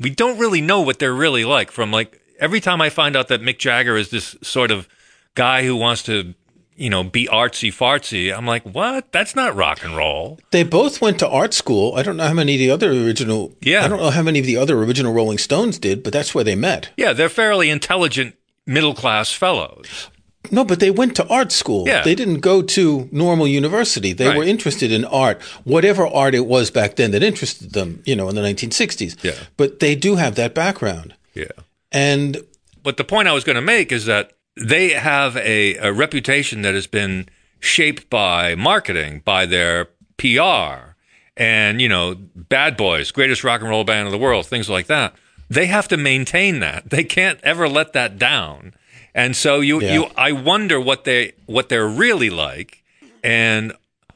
we 0.00 0.10
don't 0.10 0.38
really 0.38 0.60
know 0.60 0.80
what 0.80 0.98
they're 0.98 1.14
really 1.14 1.44
like. 1.44 1.70
From 1.70 1.90
like 1.90 2.20
every 2.38 2.60
time 2.60 2.80
I 2.80 2.90
find 2.90 3.16
out 3.16 3.28
that 3.28 3.42
Mick 3.42 3.58
Jagger 3.58 3.96
is 3.96 4.10
this 4.10 4.36
sort 4.42 4.70
of 4.70 4.88
guy 5.34 5.64
who 5.64 5.76
wants 5.76 6.02
to 6.04 6.34
you 6.78 6.88
know 6.90 7.04
be 7.04 7.26
artsy 7.26 7.70
fartsy, 7.70 8.34
I'm 8.36 8.46
like, 8.46 8.62
what? 8.64 9.12
That's 9.12 9.34
not 9.34 9.54
rock 9.54 9.84
and 9.84 9.96
roll. 9.96 10.38
They 10.50 10.62
both 10.62 11.00
went 11.00 11.18
to 11.18 11.28
art 11.28 11.52
school. 11.54 11.94
I 11.96 12.02
don't 12.02 12.16
know 12.16 12.26
how 12.28 12.34
many 12.34 12.54
of 12.54 12.58
the 12.58 12.70
other 12.70 12.90
original. 12.90 13.52
Yeah. 13.60 13.84
I 13.84 13.88
don't 13.88 14.00
know 14.00 14.10
how 14.10 14.22
many 14.22 14.38
of 14.38 14.46
the 14.46 14.56
other 14.56 14.78
original 14.82 15.12
Rolling 15.12 15.38
Stones 15.38 15.78
did, 15.78 16.02
but 16.02 16.12
that's 16.12 16.34
where 16.34 16.44
they 16.44 16.54
met. 16.54 16.90
Yeah, 16.96 17.12
they're 17.12 17.28
fairly 17.28 17.68
intelligent 17.70 18.36
middle 18.66 18.94
class 18.94 19.32
fellows. 19.32 20.10
No, 20.50 20.64
but 20.64 20.80
they 20.80 20.90
went 20.90 21.14
to 21.16 21.26
art 21.28 21.52
school. 21.52 21.86
Yeah. 21.86 22.02
They 22.02 22.14
didn't 22.14 22.40
go 22.40 22.62
to 22.62 23.08
normal 23.12 23.46
university. 23.46 24.12
They 24.14 24.28
Right. 24.28 24.36
were 24.38 24.44
interested 24.44 24.90
in 24.92 25.04
art, 25.04 25.42
whatever 25.64 26.06
art 26.06 26.34
it 26.34 26.46
was 26.46 26.70
back 26.70 26.96
then 26.96 27.10
that 27.10 27.22
interested 27.22 27.72
them, 27.72 28.02
you 28.06 28.16
know, 28.16 28.28
in 28.30 28.34
the 28.34 28.40
1960s. 28.40 29.16
Yeah. 29.22 29.32
But 29.58 29.80
they 29.80 29.94
do 29.94 30.14
have 30.16 30.36
that 30.36 30.54
background. 30.54 31.14
Yeah. 31.34 31.46
And 31.92 32.42
But 32.82 32.96
the 32.96 33.04
point 33.04 33.28
I 33.28 33.32
was 33.32 33.44
going 33.44 33.56
to 33.56 33.60
make 33.62 33.92
is 33.92 34.06
that 34.06 34.32
they 34.60 34.90
have 34.90 35.36
a, 35.36 35.76
a 35.76 35.92
reputation 35.92 36.62
that 36.62 36.74
has 36.74 36.86
been 36.86 37.28
shaped 37.60 38.08
by 38.10 38.54
marketing, 38.54 39.22
by 39.24 39.46
their 39.46 39.86
PR, 40.16 40.94
and, 41.36 41.80
you 41.80 41.88
know, 41.88 42.14
Bad 42.34 42.76
Boys, 42.76 43.10
greatest 43.12 43.44
rock 43.44 43.60
and 43.60 43.70
roll 43.70 43.84
band 43.84 44.06
in 44.06 44.12
the 44.12 44.18
world, 44.18 44.46
things 44.46 44.68
like 44.68 44.86
that. 44.86 45.14
They 45.48 45.66
have 45.66 45.88
to 45.88 45.96
maintain 45.96 46.60
that. 46.60 46.90
They 46.90 47.04
can't 47.04 47.40
ever 47.42 47.68
let 47.68 47.92
that 47.92 48.18
down. 48.18 48.74
And 49.14 49.36
so 49.36 49.60
you, 49.60 49.80
Yeah. 49.80 49.94
you, 49.94 50.06
I 50.16 50.32
wonder 50.32 50.80
what 50.80 51.04
they, 51.04 51.32
what 51.46 51.68
they're 51.68 51.88
really 51.88 52.30
like. 52.30 52.82
And 53.22 53.72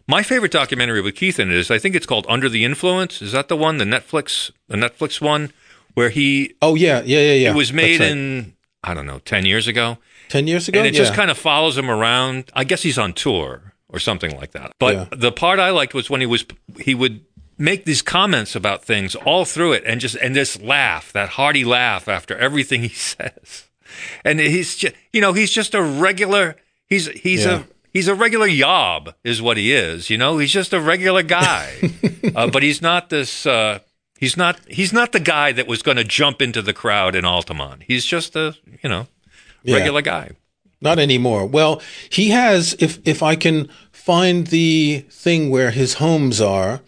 my 0.07 0.23
favorite 0.23 0.53
documentary 0.53 1.01
with 1.01 1.15
Keith 1.15 1.39
in 1.39 1.51
it 1.51 1.57
is, 1.57 1.71
I 1.71 1.79
think 1.79 1.95
it's 1.95 2.07
called 2.07 2.27
Under 2.29 2.49
the 2.49 2.65
Influence. 2.65 3.23
Is 3.23 3.33
that 3.33 3.49
the 3.49 3.57
one, 3.57 3.79
the 3.79 3.85
Netflix, 3.85 4.51
the 4.69 4.77
Netflix 4.77 5.21
one, 5.21 5.53
where 5.95 6.11
he, 6.11 6.55
oh 6.61 6.75
yeah, 6.75 7.03
yeah, 7.05 7.21
yeah, 7.21 7.33
yeah. 7.35 7.51
it 7.51 7.55
was 7.55 7.73
made 7.73 8.01
right. 8.01 8.11
in, 8.11 8.55
I 8.83 8.95
don't 8.95 9.07
know, 9.07 9.21
10 9.21 9.47
years 9.47 9.67
ago. 9.69 9.99
10 10.33 10.47
years 10.47 10.67
ago. 10.69 10.79
And 10.79 10.89
it 10.89 10.95
yeah. 10.95 10.99
just 11.01 11.15
kind 11.15 11.31
of 11.31 11.37
follows 11.37 11.77
him 11.77 11.91
around. 11.91 12.51
I 12.55 12.65
guess 12.65 12.83
he's 12.83 12.99
on 12.99 13.13
tour 13.13 13.75
or 13.89 13.99
something 13.99 14.35
like 14.37 14.53
that. 14.53 14.73
But 14.79 14.95
Yeah. 14.95 15.07
the 15.13 15.31
part 15.31 15.59
I 15.59 15.71
liked 15.71 15.93
was 15.95 16.09
when 16.09 16.21
he 16.23 16.27
was 16.27 16.45
he 16.81 16.95
would 16.95 17.25
make 17.59 17.85
these 17.85 18.01
comments 18.03 18.57
about 18.57 18.83
things 18.83 19.15
all 19.15 19.45
through 19.45 19.73
it 19.75 19.85
and 19.87 20.01
just 20.01 20.17
and 20.17 20.35
this 20.35 20.61
laugh, 20.61 21.13
that 21.13 21.29
hearty 21.31 21.65
laugh 21.65 22.09
after 22.09 22.37
everything 22.37 22.81
he 22.89 22.89
says. 22.89 23.69
And 24.25 24.41
he's 24.41 24.77
just 24.77 24.95
you 25.13 25.21
know, 25.21 25.35
he's 25.35 25.51
just 25.51 25.75
a 25.75 25.83
regular 25.83 26.57
he's 26.89 27.09
he's 27.09 27.45
Yeah. 27.45 27.61
a 27.61 27.65
he's 27.93 28.09
a 28.09 28.15
regular 28.15 28.47
yob 28.47 29.15
is 29.23 29.43
what 29.43 29.59
he 29.59 29.73
is, 29.75 30.09
you 30.09 30.17
know? 30.17 30.39
He's 30.39 30.53
just 30.53 30.73
a 30.73 30.81
regular 30.81 31.23
guy. 31.23 31.75
uh, 32.35 32.49
but 32.49 32.63
he's 32.63 32.81
not 32.81 33.11
this 33.11 33.45
uh 33.47 33.81
He's 34.19 34.37
not. 34.37 34.61
He's 34.69 34.93
not 34.93 35.11
the 35.11 35.19
guy 35.19 35.51
that 35.51 35.67
was 35.67 35.83
going 35.83 35.97
to 35.97 36.05
jump 36.05 36.41
into 36.41 36.63
the 36.63 36.73
crowd 36.73 37.17
in 37.17 37.25
Altamont. 37.25 37.83
He's 37.89 38.05
just 38.07 38.37
a, 38.37 38.55
you 38.81 38.89
know, 38.89 39.09
Yeah. 39.63 39.77
regular 39.77 40.03
guy. 40.03 40.31
Not 40.81 40.99
anymore. 40.99 41.47
Well, 41.47 41.81
he 42.11 42.31
has, 42.31 42.75
if, 42.81 42.99
if 43.07 43.23
I 43.23 43.37
can 43.37 43.69
find 43.93 44.49
the 44.49 45.05
thing 45.11 45.49
where 45.49 45.71
his 45.71 45.95
homes 45.95 46.41
are, 46.41 46.81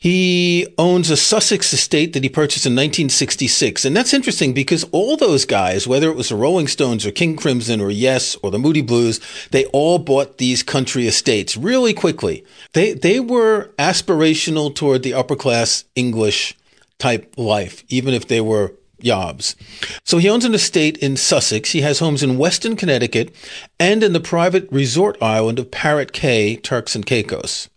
he 0.00 0.66
owns 0.78 1.10
a 1.10 1.16
Sussex 1.16 1.74
estate 1.74 2.14
that 2.14 2.22
he 2.22 2.30
purchased 2.30 2.64
in 2.64 2.72
1966. 2.72 3.84
And 3.84 3.94
that's 3.94 4.14
interesting 4.14 4.54
because 4.54 4.84
all 4.92 5.18
those 5.18 5.44
guys, 5.44 5.86
whether 5.86 6.08
it 6.08 6.16
was 6.16 6.30
the 6.30 6.36
Rolling 6.36 6.68
Stones 6.68 7.04
or 7.04 7.10
King 7.10 7.36
Crimson 7.36 7.82
or 7.82 7.90
Yes 7.90 8.34
or 8.42 8.50
the 8.50 8.58
Moody 8.58 8.80
Blues, 8.80 9.20
they 9.50 9.66
all 9.66 9.98
bought 9.98 10.38
these 10.38 10.62
country 10.62 11.06
estates 11.06 11.54
really 11.54 11.92
quickly. 11.92 12.42
They, 12.72 12.94
they 12.94 13.20
were 13.20 13.74
aspirational 13.78 14.74
toward 14.74 15.02
the 15.02 15.12
upper 15.12 15.36
class 15.36 15.84
English 15.94 16.56
type 16.98 17.34
life, 17.36 17.84
even 17.90 18.14
if 18.14 18.26
they 18.26 18.40
were 18.40 18.72
yobs. 19.02 19.54
So 20.04 20.18
he 20.18 20.28
owns 20.28 20.44
an 20.44 20.54
estate 20.54 20.96
in 20.98 21.16
Sussex. 21.16 21.72
He 21.72 21.80
has 21.80 21.98
homes 21.98 22.22
in 22.22 22.38
Weston, 22.38 22.76
Connecticut, 22.76 23.34
and 23.78 24.02
in 24.02 24.12
the 24.12 24.20
private 24.20 24.70
resort 24.70 25.20
island 25.22 25.58
of 25.58 25.70
Parrot 25.70 26.12
Cay, 26.12 26.56
Turks 26.56 26.94
and 26.94 27.06
Caicos. 27.06 27.68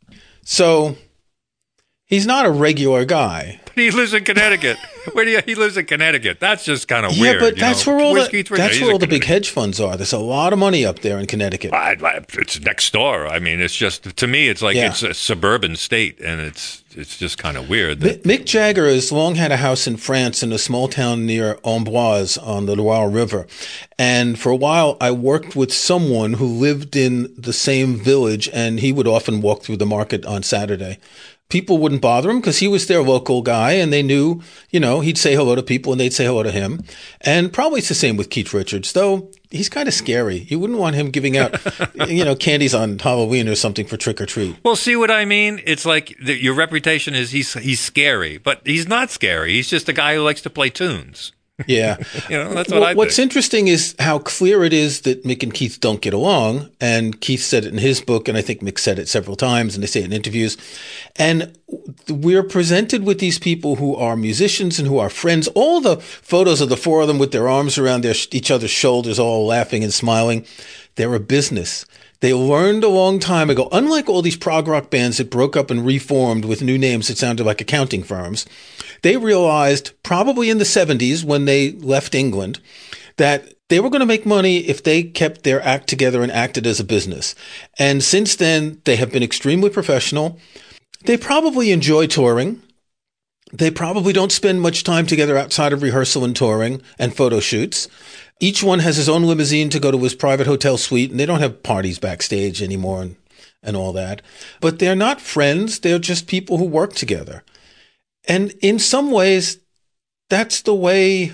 So 0.43 0.95
he's 2.05 2.25
not 2.25 2.45
a 2.45 2.51
regular 2.51 3.05
guy. 3.05 3.59
He 3.83 3.89
lives 3.91 4.13
in 4.13 4.23
Connecticut. 4.23 4.77
Where 5.13 5.25
do 5.25 5.31
you, 5.31 5.41
he 5.45 5.55
lives 5.55 5.77
in 5.77 5.85
Connecticut? 5.85 6.39
That's 6.39 6.63
just 6.63 6.87
kind 6.87 7.05
of 7.05 7.13
Yeah, 7.13 7.21
weird. 7.21 7.41
Yeah, 7.41 7.49
but 7.49 7.57
that's 7.59 7.85
know? 7.85 7.95
where 7.95 8.05
all 8.05 8.13
Where's 8.13 8.29
the 8.29 8.43
that's 8.43 8.79
where 8.79 8.91
all 8.91 8.99
the 8.99 9.07
big 9.07 9.23
hedge 9.25 9.49
funds 9.49 9.79
are. 9.79 9.97
There's 9.97 10.13
a 10.13 10.19
lot 10.19 10.53
of 10.53 10.59
money 10.59 10.85
up 10.85 10.99
there 10.99 11.17
in 11.17 11.25
Connecticut. 11.25 11.73
I, 11.73 11.97
I, 12.01 12.25
it's 12.33 12.59
next 12.61 12.93
door. 12.93 13.27
I 13.27 13.39
mean, 13.39 13.59
it's 13.59 13.75
just 13.75 14.15
to 14.15 14.27
me, 14.27 14.47
it's 14.47 14.61
like 14.61 14.75
Yeah. 14.75 14.89
it's 14.89 15.03
a 15.03 15.13
suburban 15.13 15.75
state, 15.75 16.19
and 16.19 16.39
it's 16.39 16.83
it's 16.95 17.17
just 17.17 17.37
kind 17.39 17.57
of 17.57 17.69
weird. 17.69 18.01
That, 18.01 18.23
Mick 18.23 18.45
Jagger 18.45 18.85
has 18.85 19.11
long 19.11 19.35
had 19.35 19.51
a 19.51 19.57
house 19.57 19.87
in 19.87 19.97
France 19.97 20.43
in 20.43 20.53
a 20.53 20.59
small 20.59 20.87
town 20.87 21.25
near 21.25 21.57
Amboise 21.65 22.37
on 22.37 22.67
the 22.67 22.75
Loire 22.75 23.09
River. 23.09 23.47
And 23.97 24.37
for 24.39 24.51
a 24.51 24.55
while, 24.55 24.97
I 25.01 25.09
worked 25.11 25.55
with 25.55 25.73
someone 25.73 26.33
who 26.33 26.45
lived 26.45 26.95
in 26.95 27.33
the 27.37 27.53
same 27.53 27.95
village, 27.95 28.47
and 28.53 28.79
he 28.79 28.91
would 28.91 29.07
often 29.07 29.41
walk 29.41 29.63
through 29.63 29.77
the 29.77 29.85
market 29.87 30.23
on 30.25 30.43
Saturday 30.43 30.99
people 31.49 31.77
wouldn't 31.77 32.01
bother 32.01 32.29
him 32.29 32.39
because 32.39 32.59
he 32.59 32.67
was 32.67 32.87
their 32.87 33.03
local 33.03 33.41
guy 33.41 33.73
and 33.73 33.93
they 33.93 34.03
knew, 34.03 34.41
you 34.69 34.79
know, 34.79 35.01
he'd 35.01 35.17
say 35.17 35.35
hello 35.35 35.55
to 35.55 35.63
people 35.63 35.91
and 35.91 35.99
they'd 35.99 36.13
say 36.13 36.25
hello 36.25 36.43
to 36.43 36.51
him. 36.51 36.83
And 37.21 37.53
probably 37.53 37.79
it's 37.79 37.89
the 37.89 37.95
same 37.95 38.17
with 38.17 38.29
Keith 38.29 38.53
Richards, 38.53 38.93
though 38.93 39.29
he's 39.53 39.69
kind 39.69 39.87
of 39.87 39.93
scary. 39.93 40.39
You 40.49 40.59
wouldn't 40.59 40.79
want 40.79 40.95
him 40.95 41.11
giving 41.11 41.37
out, 41.37 41.55
you 42.09 42.25
know, 42.25 42.35
candies 42.35 42.73
on 42.73 42.99
Halloween 42.99 43.47
or 43.47 43.55
something 43.55 43.85
for 43.85 43.95
trick 43.95 44.19
or 44.19 44.25
treat. 44.25 44.57
Well, 44.63 44.75
see 44.75 44.95
what 44.95 45.11
I 45.11 45.23
mean? 45.25 45.61
It's 45.65 45.85
like 45.85 46.17
the, 46.21 46.35
your 46.35 46.55
reputation 46.55 47.13
is 47.13 47.31
he's 47.31 47.53
he's 47.53 47.79
scary, 47.79 48.37
but 48.37 48.61
he's 48.65 48.87
not 48.87 49.11
scary. 49.11 49.53
He's 49.53 49.69
just 49.69 49.87
a 49.87 49.93
guy 49.93 50.15
who 50.15 50.23
likes 50.23 50.41
to 50.41 50.49
play 50.49 50.69
tunes. 50.69 51.31
Yeah. 51.67 51.97
you 52.29 52.37
know, 52.37 52.53
that's 52.53 52.71
what 52.71 52.81
well, 52.81 52.89
I 52.89 52.93
What's 52.93 53.15
think. 53.15 53.27
interesting 53.27 53.67
is 53.67 53.95
how 53.99 54.19
clear 54.19 54.63
it 54.63 54.73
is 54.73 55.01
that 55.01 55.23
Mick 55.23 55.43
and 55.43 55.53
Keith 55.53 55.79
don't 55.79 56.01
get 56.01 56.13
along. 56.13 56.69
And 56.81 57.19
Keith 57.21 57.41
said 57.41 57.65
it 57.65 57.71
in 57.73 57.77
his 57.79 58.01
book, 58.01 58.27
and 58.27 58.37
I 58.37 58.41
think 58.41 58.61
Mick 58.61 58.79
said 58.79 58.99
it 58.99 59.07
several 59.07 59.35
times, 59.35 59.75
and 59.75 59.83
they 59.83 59.87
say 59.87 60.01
it 60.01 60.05
in 60.05 60.13
interviews. 60.13 60.57
And 61.15 61.57
we're 62.09 62.43
presented 62.43 63.05
with 63.05 63.19
these 63.19 63.39
people 63.39 63.75
who 63.75 63.95
are 63.95 64.15
musicians 64.15 64.79
and 64.79 64.87
who 64.87 64.97
are 64.97 65.09
friends. 65.09 65.47
All 65.49 65.79
the 65.79 65.97
photos 65.97 66.61
of 66.61 66.69
the 66.69 66.77
four 66.77 67.01
of 67.01 67.07
them 67.07 67.19
with 67.19 67.31
their 67.31 67.47
arms 67.47 67.77
around 67.77 68.01
their, 68.03 68.15
each 68.31 68.49
other's 68.51 68.71
shoulders, 68.71 69.19
all 69.19 69.45
laughing 69.45 69.83
and 69.83 69.93
smiling. 69.93 70.45
They're 70.95 71.15
a 71.15 71.19
business. 71.19 71.85
They 72.23 72.33
learned 72.33 72.85
a 72.85 72.89
long 72.89 73.19
time 73.19 73.49
ago, 73.49 73.67
unlike 73.73 74.07
all 74.07 74.21
these 74.21 74.37
prog 74.37 74.69
rock 74.69 74.89
bands 74.89 75.17
that 75.17 75.29
broke 75.29 75.57
up 75.57 75.69
and 75.69 75.85
reformed 75.85 76.45
with 76.45 76.61
new 76.61 76.77
names 76.77 77.09
that 77.09 77.17
sounded 77.17 77.43
like 77.45 77.59
accounting 77.59 78.01
firms, 78.01 78.45
they 79.03 79.17
realized 79.17 79.91
probably 80.01 80.49
in 80.49 80.57
the 80.57 80.63
70s 80.63 81.23
when 81.23 81.45
they 81.45 81.73
left 81.73 82.15
England 82.15 82.59
that 83.17 83.53
they 83.69 83.79
were 83.79 83.89
going 83.89 84.01
to 84.01 84.05
make 84.05 84.25
money 84.25 84.57
if 84.57 84.83
they 84.83 85.03
kept 85.03 85.43
their 85.43 85.61
act 85.61 85.87
together 85.87 86.23
and 86.23 86.31
acted 86.31 86.65
as 86.65 86.79
a 86.79 86.83
business. 86.83 87.35
And 87.77 88.03
since 88.03 88.35
then, 88.35 88.81
they 88.85 88.95
have 88.95 89.11
been 89.11 89.23
extremely 89.23 89.69
professional. 89.69 90.39
They 91.05 91.17
probably 91.17 91.71
enjoy 91.71 92.07
touring. 92.07 92.61
They 93.51 93.69
probably 93.69 94.13
don't 94.13 94.31
spend 94.31 94.61
much 94.61 94.83
time 94.83 95.05
together 95.05 95.37
outside 95.37 95.73
of 95.73 95.83
rehearsal 95.83 96.23
and 96.23 96.35
touring 96.35 96.81
and 96.97 97.15
photo 97.15 97.39
shoots. 97.39 97.87
Each 98.39 98.63
one 98.63 98.79
has 98.79 98.97
his 98.97 99.09
own 99.09 99.23
limousine 99.23 99.69
to 99.69 99.79
go 99.79 99.91
to 99.91 99.97
his 99.99 100.15
private 100.15 100.47
hotel 100.47 100.77
suite, 100.77 101.11
and 101.11 101.19
they 101.19 101.25
don't 101.25 101.39
have 101.39 101.61
parties 101.61 101.99
backstage 101.99 102.63
anymore 102.63 103.01
and, 103.03 103.15
and 103.61 103.77
all 103.77 103.93
that. 103.93 104.21
But 104.59 104.79
they're 104.79 104.95
not 104.95 105.21
friends, 105.21 105.79
they're 105.79 105.99
just 105.99 106.25
people 106.25 106.57
who 106.57 106.65
work 106.65 106.93
together. 106.93 107.43
And 108.27 108.51
in 108.61 108.79
some 108.79 109.11
ways, 109.11 109.59
that's 110.29 110.61
the 110.61 110.73
way 110.73 111.33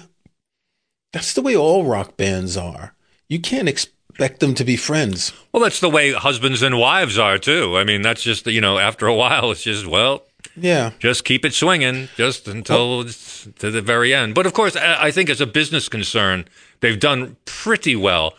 that's 1.14 1.34
the 1.34 1.42
way 1.42 1.56
all 1.56 1.86
rock 1.86 2.18
bands 2.18 2.56
are. 2.58 2.94
You 3.28 3.40
can't 3.40 3.68
expect 3.70 4.40
them 4.40 4.54
to 4.56 4.64
be 4.64 4.76
friends. 4.76 5.32
Well, 5.52 5.64
that's 5.64 5.80
the 5.80 5.90
way 5.90 6.12
husbands 6.14 6.62
and 6.62 6.78
wives 6.78 7.18
are 7.18 7.38
too. 7.38 7.78
I 7.78 7.84
mean, 7.84 8.02
that's 8.02 8.22
just 8.24 8.46
you 8.48 8.62
know, 8.62 8.78
after 8.78 9.08
a 9.08 9.16
while, 9.16 9.52
it's 9.52 9.64
just 9.64 9.86
well, 9.88 10.24
Yeah. 10.56 10.92
just 11.00 11.26
keep 11.26 11.46
it 11.46 11.54
swinging 11.54 12.10
just 12.18 12.48
until 12.48 13.02
it's 13.02 13.48
to 13.60 13.72
the 13.72 13.82
very 13.82 14.14
end. 14.14 14.36
But 14.36 14.46
of 14.46 14.54
course, 14.54 14.76
I 14.76 15.08
I 15.08 15.12
think 15.12 15.30
as 15.30 15.42
a 15.42 15.48
business 15.48 15.90
concern, 15.90 16.46
they've 16.82 17.00
done 17.00 17.38
pretty 17.46 17.96
well. 17.96 18.34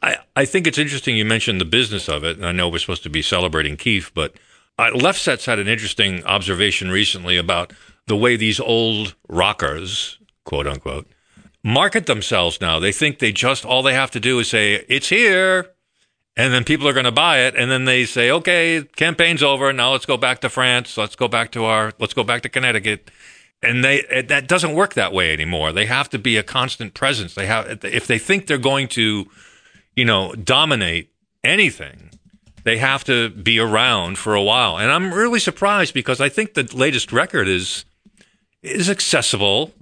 I, 0.00 0.16
I 0.36 0.44
think 0.44 0.68
it's 0.68 0.78
interesting 0.78 1.16
you 1.16 1.24
mentioned 1.24 1.60
the 1.60 1.64
business 1.64 2.08
of 2.08 2.22
it, 2.22 2.36
and 2.36 2.46
I 2.46 2.52
know 2.52 2.68
we're 2.68 2.78
supposed 2.78 3.02
to 3.02 3.10
be 3.10 3.22
celebrating 3.22 3.76
Keith, 3.76 4.12
but 4.14 4.32
uh, 4.78 4.90
Lefsetz's 4.90 5.46
had 5.46 5.58
an 5.58 5.68
interesting 5.68 6.24
observation 6.24 6.90
recently 6.90 7.36
about 7.36 7.72
the 8.06 8.16
way 8.16 8.36
these 8.36 8.60
old 8.60 9.14
rockers, 9.28 10.18
quote 10.44 10.66
unquote, 10.66 11.06
market 11.62 12.06
themselves 12.06 12.60
now. 12.60 12.78
They 12.78 12.92
think 12.92 13.18
they 13.18 13.32
just 13.32 13.64
all 13.64 13.82
they 13.82 13.94
have 13.94 14.10
to 14.12 14.20
do 14.20 14.38
is 14.38 14.48
say 14.48 14.84
it's 14.88 15.08
here, 15.08 15.70
and 16.36 16.52
then 16.52 16.64
people 16.64 16.86
are 16.86 16.92
going 16.92 17.04
to 17.04 17.12
buy 17.12 17.40
it, 17.40 17.56
and 17.56 17.70
then 17.70 17.84
they 17.84 18.04
say, 18.04 18.30
okay, 18.30 18.84
campaign's 18.96 19.42
over. 19.42 19.72
Now 19.72 19.92
let's 19.92 20.06
go 20.06 20.16
back 20.16 20.40
to 20.40 20.48
France. 20.48 20.96
Let's 20.96 21.16
go 21.16 21.28
back 21.28 21.50
to 21.52 21.64
our. 21.64 21.92
Let's 21.98 22.14
go 22.14 22.24
back 22.24 22.42
to 22.42 22.48
Connecticut. 22.48 23.10
And 23.60 23.82
they 23.84 24.24
that 24.28 24.46
doesn't 24.46 24.74
work 24.74 24.94
that 24.94 25.12
way 25.12 25.32
anymore. 25.32 25.72
They 25.72 25.86
have 25.86 26.08
to 26.10 26.18
be 26.18 26.36
a 26.36 26.44
constant 26.44 26.94
presence. 26.94 27.34
They 27.34 27.46
have 27.46 27.84
if 27.84 28.06
they 28.06 28.18
think 28.18 28.46
they're 28.46 28.56
going 28.56 28.86
to, 28.88 29.26
you 29.96 30.04
know, 30.04 30.32
dominate 30.34 31.10
anything, 31.42 32.07
they 32.68 32.76
have 32.76 33.02
to 33.04 33.30
be 33.30 33.58
around 33.58 34.18
for 34.18 34.34
a 34.34 34.42
while. 34.42 34.78
And 34.78 34.92
I'm 34.92 35.12
really 35.12 35.40
surprised 35.40 35.94
because 35.94 36.20
I 36.20 36.28
think 36.28 36.52
the 36.52 36.68
latest 36.76 37.12
record 37.12 37.48
is 37.48 37.86
is 38.62 38.90
accessible 38.90 39.72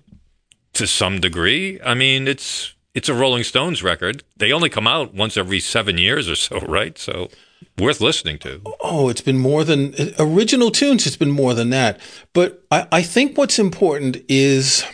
to 0.74 0.86
some 0.86 1.18
degree. 1.20 1.80
I 1.82 1.94
mean, 1.94 2.28
it's 2.28 2.74
it's 2.94 3.08
a 3.08 3.14
Rolling 3.14 3.42
Stones 3.42 3.82
record. 3.82 4.22
They 4.36 4.52
only 4.52 4.68
come 4.68 4.86
out 4.86 5.14
once 5.14 5.36
every 5.36 5.58
seven 5.58 5.98
years 5.98 6.28
or 6.28 6.36
so, 6.36 6.60
right? 6.60 6.96
So 6.96 7.28
worth 7.76 8.00
listening 8.00 8.38
to. 8.40 8.62
Oh, 8.80 9.08
it's 9.08 9.20
been 9.20 9.38
more 9.38 9.64
than 9.64 9.92
original 10.20 10.70
tunes. 10.70 11.06
It's 11.06 11.16
been 11.16 11.32
more 11.32 11.54
than 11.54 11.70
that. 11.70 11.98
But 12.32 12.62
I, 12.70 12.86
I 12.92 13.02
think 13.02 13.36
what's 13.36 13.58
important 13.58 14.18
is 14.28 14.84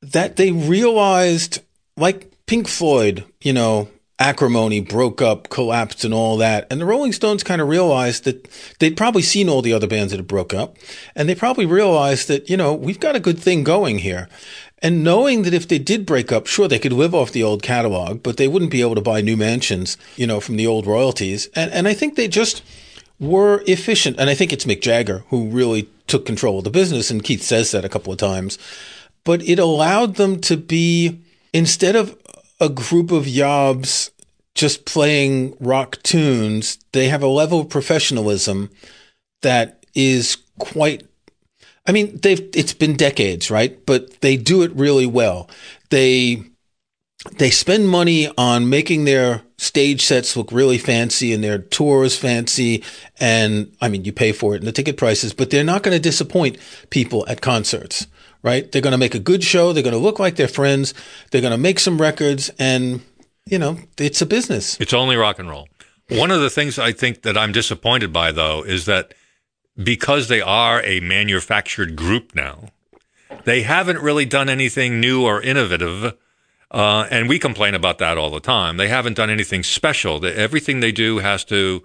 that 0.00 0.36
they 0.36 0.52
realized, 0.52 1.60
like 1.96 2.30
Pink 2.46 2.68
Floyd, 2.68 3.24
you 3.40 3.52
know, 3.52 3.88
acrimony 4.18 4.80
broke 4.80 5.20
up, 5.20 5.48
collapsed, 5.48 6.04
and 6.04 6.14
all 6.14 6.36
that. 6.36 6.66
And 6.70 6.80
the 6.80 6.84
Rolling 6.84 7.12
Stones 7.12 7.42
kind 7.42 7.60
of 7.60 7.68
realized 7.68 8.24
that 8.24 8.48
they'd 8.78 8.96
probably 8.96 9.22
seen 9.22 9.48
all 9.48 9.62
the 9.62 9.72
other 9.72 9.86
bands 9.86 10.12
that 10.12 10.18
had 10.18 10.26
broke 10.26 10.54
up, 10.54 10.76
and 11.14 11.28
they 11.28 11.34
probably 11.34 11.66
realized 11.66 12.28
that 12.28 12.48
you 12.48 12.56
know 12.56 12.74
we've 12.74 13.00
got 13.00 13.16
a 13.16 13.20
good 13.20 13.38
thing 13.38 13.64
going 13.64 13.98
here. 13.98 14.28
And 14.84 15.04
knowing 15.04 15.42
that 15.42 15.54
if 15.54 15.68
they 15.68 15.78
did 15.78 16.04
break 16.04 16.32
up, 16.32 16.48
sure, 16.48 16.66
they 16.66 16.80
could 16.80 16.92
live 16.92 17.14
off 17.14 17.30
the 17.30 17.44
old 17.44 17.62
catalog, 17.62 18.22
but 18.24 18.36
they 18.36 18.48
wouldn't 18.48 18.72
be 18.72 18.80
able 18.80 18.96
to 18.96 19.00
buy 19.00 19.20
new 19.20 19.36
mansions, 19.36 19.96
you 20.16 20.26
know, 20.26 20.40
from 20.40 20.56
the 20.56 20.66
old 20.66 20.88
royalties. 20.88 21.48
And, 21.54 21.70
and 21.70 21.86
I 21.86 21.94
think 21.94 22.16
they 22.16 22.26
just 22.26 22.64
were 23.20 23.62
efficient. 23.68 24.18
And 24.18 24.28
I 24.28 24.34
think 24.34 24.52
it's 24.52 24.64
Mick 24.64 24.80
Jagger 24.80 25.22
who 25.28 25.46
really 25.46 25.88
took 26.08 26.26
control 26.26 26.58
of 26.58 26.64
the 26.64 26.70
business. 26.70 27.12
And 27.12 27.22
Keith 27.22 27.42
says 27.42 27.70
that 27.70 27.84
a 27.84 27.88
couple 27.88 28.12
of 28.12 28.18
times. 28.18 28.58
But 29.22 29.40
it 29.42 29.60
allowed 29.60 30.16
them 30.16 30.40
to 30.40 30.56
be, 30.56 31.20
instead 31.52 31.94
of 31.94 32.18
a 32.62 32.68
group 32.68 33.10
of 33.10 33.24
yobs 33.24 34.10
just 34.54 34.84
playing 34.84 35.56
rock 35.60 35.98
tunes, 36.02 36.78
they 36.92 37.08
have 37.08 37.22
a 37.22 37.26
level 37.26 37.60
of 37.60 37.68
professionalism 37.68 38.70
that 39.42 39.84
is 39.94 40.38
quite 40.58 41.02
I 41.84 41.90
mean, 41.90 42.16
they've 42.22 42.48
it's 42.54 42.74
been 42.74 42.96
decades, 42.96 43.50
right? 43.50 43.84
But 43.86 44.20
they 44.20 44.36
do 44.36 44.62
it 44.62 44.72
really 44.72 45.06
well. 45.06 45.50
They 45.90 46.44
they 47.38 47.50
spend 47.50 47.88
money 47.88 48.28
on 48.36 48.68
making 48.68 49.04
their 49.04 49.42
stage 49.56 50.02
sets 50.02 50.36
look 50.36 50.50
really 50.50 50.78
fancy 50.78 51.32
and 51.32 51.42
their 51.42 51.58
tours 51.58 52.16
fancy. 52.16 52.82
And 53.20 53.74
I 53.80 53.88
mean, 53.88 54.04
you 54.04 54.12
pay 54.12 54.32
for 54.32 54.54
it 54.54 54.58
in 54.58 54.64
the 54.64 54.72
ticket 54.72 54.96
prices, 54.96 55.32
but 55.32 55.50
they're 55.50 55.64
not 55.64 55.82
going 55.82 55.96
to 55.96 56.02
disappoint 56.02 56.58
people 56.90 57.24
at 57.28 57.40
concerts, 57.40 58.06
right? 58.42 58.70
They're 58.70 58.82
going 58.82 58.92
to 58.92 58.98
make 58.98 59.14
a 59.14 59.20
good 59.20 59.44
show. 59.44 59.72
They're 59.72 59.82
going 59.82 59.92
to 59.92 59.98
look 59.98 60.18
like 60.18 60.36
their 60.36 60.48
friends. 60.48 60.94
They're 61.30 61.40
going 61.40 61.52
to 61.52 61.58
make 61.58 61.78
some 61.78 62.00
records 62.00 62.50
and, 62.58 63.02
you 63.46 63.58
know, 63.58 63.78
it's 63.98 64.20
a 64.22 64.26
business. 64.26 64.78
It's 64.80 64.92
only 64.92 65.16
rock 65.16 65.38
and 65.38 65.48
roll. 65.48 65.68
One 66.08 66.30
of 66.30 66.40
the 66.40 66.50
things 66.50 66.78
I 66.78 66.92
think 66.92 67.22
that 67.22 67.38
I'm 67.38 67.52
disappointed 67.52 68.12
by, 68.12 68.32
though, 68.32 68.62
is 68.62 68.84
that 68.84 69.14
because 69.82 70.28
they 70.28 70.40
are 70.40 70.82
a 70.84 71.00
manufactured 71.00 71.96
group 71.96 72.34
now, 72.34 72.68
they 73.44 73.62
haven't 73.62 73.98
really 73.98 74.26
done 74.26 74.48
anything 74.48 75.00
new 75.00 75.24
or 75.24 75.40
innovative. 75.40 76.14
Uh, 76.70 77.06
and 77.10 77.28
we 77.28 77.38
complain 77.38 77.74
about 77.74 77.98
that 77.98 78.18
all 78.18 78.30
the 78.30 78.40
time. 78.40 78.76
They 78.76 78.88
haven't 78.88 79.14
done 79.14 79.30
anything 79.30 79.62
special. 79.62 80.24
Everything 80.24 80.80
they 80.80 80.92
do 80.92 81.18
has 81.18 81.44
to, 81.44 81.82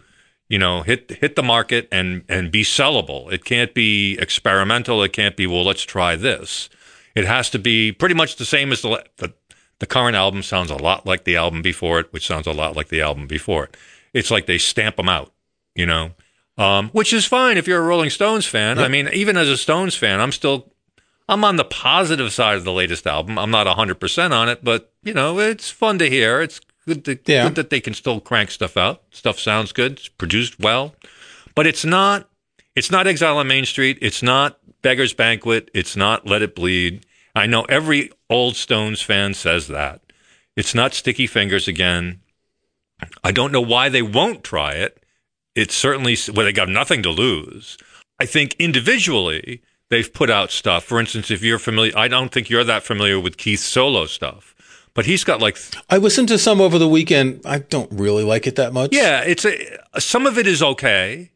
you 0.50 0.58
know, 0.58 0.82
hit 0.82 1.12
hit 1.12 1.36
the 1.36 1.44
market 1.44 1.88
and 1.92 2.24
and 2.30 2.52
be 2.52 2.64
sellable. 2.64 3.32
It 3.32 3.44
can't 3.44 3.74
be 3.74 4.18
experimental. 4.20 5.04
It 5.04 5.14
can't 5.14 5.36
be 5.36 5.48
well. 5.48 5.66
Let's 5.66 5.84
try 5.84 6.16
this. 6.16 6.70
It 7.16 7.26
has 7.26 7.50
to 7.52 7.60
be 7.60 7.92
pretty 7.92 8.16
much 8.16 8.36
the 8.38 8.46
same 8.46 8.72
as 8.72 8.82
the 8.82 9.04
the, 9.18 9.34
the 9.80 9.88
current 9.88 10.16
album 10.16 10.44
sounds 10.44 10.72
a 10.72 10.76
lot 10.76 11.06
like 11.06 11.24
the 11.24 11.36
album 11.36 11.62
before 11.62 12.00
it, 12.00 12.14
which 12.14 12.26
sounds 12.26 12.48
a 12.48 12.52
lot 12.54 12.76
like 12.76 12.88
the 12.90 13.02
album 13.02 13.28
before 13.28 13.66
it. 13.66 13.78
It's 14.14 14.32
like 14.32 14.46
they 14.46 14.58
stamp 14.58 14.96
them 14.96 15.10
out, 15.10 15.34
you 15.76 15.86
know, 15.86 16.12
um, 16.58 16.90
which 16.90 17.14
is 17.14 17.26
fine 17.26 17.58
if 17.58 17.68
you're 17.68 17.82
a 17.82 17.86
Rolling 17.86 18.10
Stones 18.10 18.46
fan. 18.46 18.80
I 18.80 18.88
mean, 18.88 19.10
even 19.14 19.38
as 19.38 19.50
a 19.50 19.58
Stones 19.58 19.96
fan, 19.96 20.20
I'm 20.22 20.32
still 20.32 20.72
I'm 21.30 21.44
on 21.44 21.58
the 21.58 21.66
positive 21.66 22.32
side 22.32 22.58
of 22.58 22.64
the 22.64 22.72
latest 22.72 23.06
album. 23.06 23.38
I'm 23.38 23.52
not 23.52 23.68
100% 23.68 24.32
on 24.32 24.50
it, 24.50 24.64
but 24.64 24.92
you 25.04 25.14
know, 25.14 25.40
it's 25.40 25.70
fun 25.70 26.00
to 26.00 26.10
hear. 26.10 26.42
It's 26.42 26.62
good, 26.88 27.06
to, 27.06 27.19
Yeah. 27.26 27.43
good 27.43 27.56
that 27.56 27.69
they 27.69 27.80
can 27.80 27.93
still 27.93 28.19
crank 28.19 28.50
stuff 28.50 28.78
out. 28.78 29.04
Stuff 29.12 29.39
sounds 29.39 29.71
good. 29.71 29.93
It's 29.93 30.08
produced 30.08 30.60
well, 30.60 30.95
but 31.54 31.67
it's 31.67 31.86
not. 31.86 32.30
It's 32.76 32.91
not 32.91 33.08
Exile 33.08 33.38
on 33.38 33.47
Main 33.47 33.65
Street. 33.65 33.97
It's 34.02 34.21
not 34.23 34.60
Beggar's 34.82 35.13
Banquet. 35.13 35.69
It's 35.73 35.95
not 35.95 36.28
Let 36.28 36.41
It 36.43 36.56
Bleed. 36.56 37.06
I 37.36 37.45
know 37.47 37.63
every 37.63 38.12
old 38.30 38.56
Stones 38.56 39.02
fan 39.02 39.34
says 39.34 39.67
that. 39.67 40.02
It's 40.56 40.73
not 40.76 40.93
Sticky 40.93 41.28
Fingers 41.28 41.67
again. 41.67 42.21
I 43.23 43.32
don't 43.32 43.52
know 43.52 43.62
why 43.62 43.89
they 43.89 44.02
won't 44.02 44.43
try 44.43 44.73
it. 44.73 45.04
It's 45.56 45.76
certainly 45.76 46.17
well, 46.34 46.45
they 46.45 46.54
got 46.54 46.69
nothing 46.69 47.04
to 47.04 47.10
lose. 47.10 47.78
I 48.19 48.26
think 48.26 48.56
individually 48.60 49.62
they've 49.89 50.12
put 50.12 50.30
out 50.30 50.52
stuff. 50.52 50.84
For 50.84 51.00
instance, 51.00 51.30
if 51.32 51.43
you're 51.43 51.60
familiar, 51.60 51.93
I 51.97 52.08
don't 52.08 52.32
think 52.32 52.50
you're 52.50 52.63
that 52.63 52.84
familiar 52.84 53.19
with 53.19 53.38
Keith's 53.38 53.63
solo 53.63 54.06
stuff, 54.06 54.56
but 54.98 55.06
he's 55.06 55.24
got 55.24 55.40
like 55.40 55.60
I 55.92 55.98
listened 55.98 56.28
to 56.30 56.40
some 56.40 56.60
over 56.60 56.80
the 56.80 56.88
weekend. 56.88 57.42
I 57.46 57.60
don't 57.60 57.90
really 57.92 58.24
like 58.24 58.48
it 58.48 58.56
that 58.56 58.74
much. 58.74 58.90
yeah, 58.94 59.22
it's 59.22 59.46
a 59.46 59.56
some 60.00 60.26
of 60.26 60.40
it 60.40 60.48
is 60.48 60.64
okay. 60.64 61.32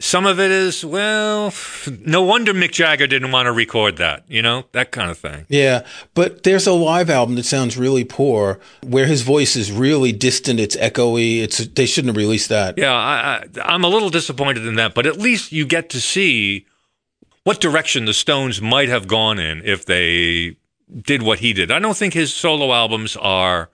some 0.00 0.26
of 0.26 0.40
it 0.40 0.50
is 0.50 0.84
well, 0.84 1.54
no 2.00 2.22
wonder 2.22 2.52
Mick 2.52 2.72
Jagger 2.72 3.06
didn't 3.06 3.30
want 3.30 3.46
to 3.46 3.52
record 3.52 3.96
that, 3.98 4.24
you 4.26 4.42
know, 4.42 4.64
that 4.72 4.90
kind 4.90 5.08
of 5.08 5.18
thing. 5.18 5.46
Yeah, 5.48 5.86
but 6.14 6.42
there's 6.42 6.66
a 6.66 6.72
live 6.72 7.08
album 7.08 7.36
that 7.36 7.44
sounds 7.44 7.78
really 7.78 8.02
poor, 8.04 8.58
where 8.82 9.06
his 9.06 9.22
voice 9.22 9.54
is 9.54 9.70
really 9.70 10.10
distant. 10.10 10.58
It's 10.58 10.76
echoey. 10.76 11.42
It's 11.42 11.58
they 11.58 11.86
shouldn't 11.86 12.08
have 12.08 12.16
released 12.16 12.48
that. 12.48 12.76
Yeah, 12.76 12.92
I, 12.92 13.44
I, 13.56 13.72
I'm 13.72 13.84
a 13.84 13.88
little 13.88 14.10
disappointed 14.10 14.66
in 14.66 14.74
that, 14.74 14.94
but 14.94 15.06
at 15.06 15.16
least 15.16 15.52
you 15.52 15.64
get 15.64 15.90
to 15.90 16.00
see 16.00 16.66
what 17.44 17.60
direction 17.60 18.04
the 18.04 18.14
Stones 18.14 18.60
might 18.60 18.88
have 18.88 19.06
gone 19.06 19.38
in 19.38 19.62
if 19.64 19.86
they 19.86 20.56
did 21.02 21.22
what 21.22 21.40
he 21.40 21.52
did. 21.52 21.70
I 21.70 21.78
don't 21.78 21.96
think 21.96 22.14
his 22.14 22.32
solo 22.32 22.72
albums 22.72 23.16
are 23.16 23.70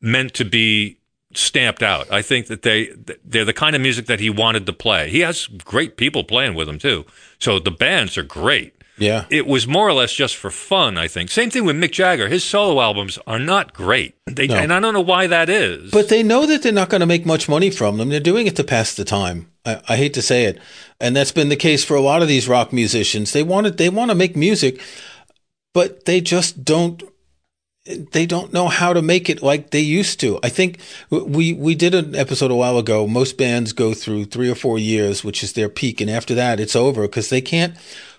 meant 0.00 0.34
to 0.34 0.44
be 0.44 0.98
stamped 1.34 1.82
out. 1.82 2.10
I 2.10 2.22
think 2.22 2.46
that 2.46 2.62
they 2.62 2.90
they're 3.24 3.44
the 3.44 3.52
kind 3.52 3.76
of 3.76 3.82
music 3.82 4.06
that 4.06 4.20
he 4.20 4.30
wanted 4.30 4.66
to 4.66 4.72
play. 4.72 5.10
He 5.10 5.20
has 5.20 5.46
great 5.46 5.96
people 5.96 6.24
playing 6.24 6.54
with 6.54 6.68
him 6.68 6.78
too. 6.78 7.04
So 7.38 7.58
the 7.58 7.70
bands 7.70 8.16
are 8.16 8.22
great. 8.22 8.74
Yeah. 8.98 9.26
It 9.30 9.46
was 9.46 9.68
more 9.68 9.88
or 9.88 9.92
less 9.92 10.12
just 10.12 10.34
for 10.36 10.50
fun, 10.50 10.98
I 10.98 11.06
think. 11.06 11.30
Same 11.30 11.50
thing 11.50 11.64
with 11.64 11.76
Mick 11.76 11.92
Jagger. 11.92 12.28
His 12.28 12.42
solo 12.42 12.80
albums 12.80 13.16
are 13.26 13.38
not 13.38 13.72
great. 13.72 14.16
They, 14.26 14.48
No. 14.48 14.56
And 14.56 14.72
I 14.72 14.80
don't 14.80 14.92
know 14.92 15.00
why 15.00 15.28
that 15.28 15.48
is. 15.48 15.92
But 15.92 16.08
they 16.08 16.24
know 16.24 16.46
that 16.46 16.62
they're 16.62 16.72
not 16.72 16.88
going 16.88 17.00
to 17.00 17.06
make 17.06 17.24
much 17.24 17.48
money 17.48 17.70
from 17.70 17.98
them. 17.98 18.08
They're 18.08 18.18
doing 18.18 18.48
it 18.48 18.56
to 18.56 18.64
pass 18.64 18.94
the 18.94 19.04
time. 19.04 19.50
I, 19.64 19.80
I 19.88 19.96
hate 19.96 20.14
to 20.14 20.22
say 20.22 20.44
it, 20.44 20.60
and 21.00 21.14
that's 21.14 21.32
been 21.32 21.48
the 21.48 21.56
case 21.56 21.84
for 21.84 21.94
a 21.94 22.00
lot 22.00 22.22
of 22.22 22.28
these 22.28 22.48
rock 22.48 22.72
musicians. 22.72 23.32
They 23.32 23.42
want 23.42 23.66
to 23.66 23.70
they 23.70 23.88
want 23.88 24.10
to 24.10 24.14
make 24.14 24.34
music, 24.36 24.80
but 25.72 26.04
they 26.04 26.20
just 26.20 26.64
don't. 26.64 27.02
They 28.12 28.26
don't 28.26 28.52
know 28.52 28.68
how 28.68 28.92
to 28.92 29.00
make 29.00 29.30
it 29.30 29.42
like 29.42 29.70
they 29.70 29.80
used 29.80 30.20
to. 30.20 30.38
I 30.42 30.50
think 30.50 30.78
we 31.10 31.54
we 31.54 31.74
did 31.74 31.94
an 31.94 32.14
episode 32.14 32.50
a 32.50 32.54
while 32.54 32.76
ago. 32.76 33.06
Most 33.06 33.38
bands 33.38 33.72
go 33.72 33.94
through 33.94 34.26
three 34.26 34.50
or 34.50 34.54
four 34.54 34.78
years, 34.78 35.24
which 35.24 35.42
is 35.42 35.54
their 35.54 35.70
peak, 35.70 36.00
and 36.00 36.10
after 36.10 36.34
that, 36.34 36.60
it's 36.60 36.76
over 36.76 37.02
because 37.02 37.30
they 37.30 37.40
can't 37.40 37.74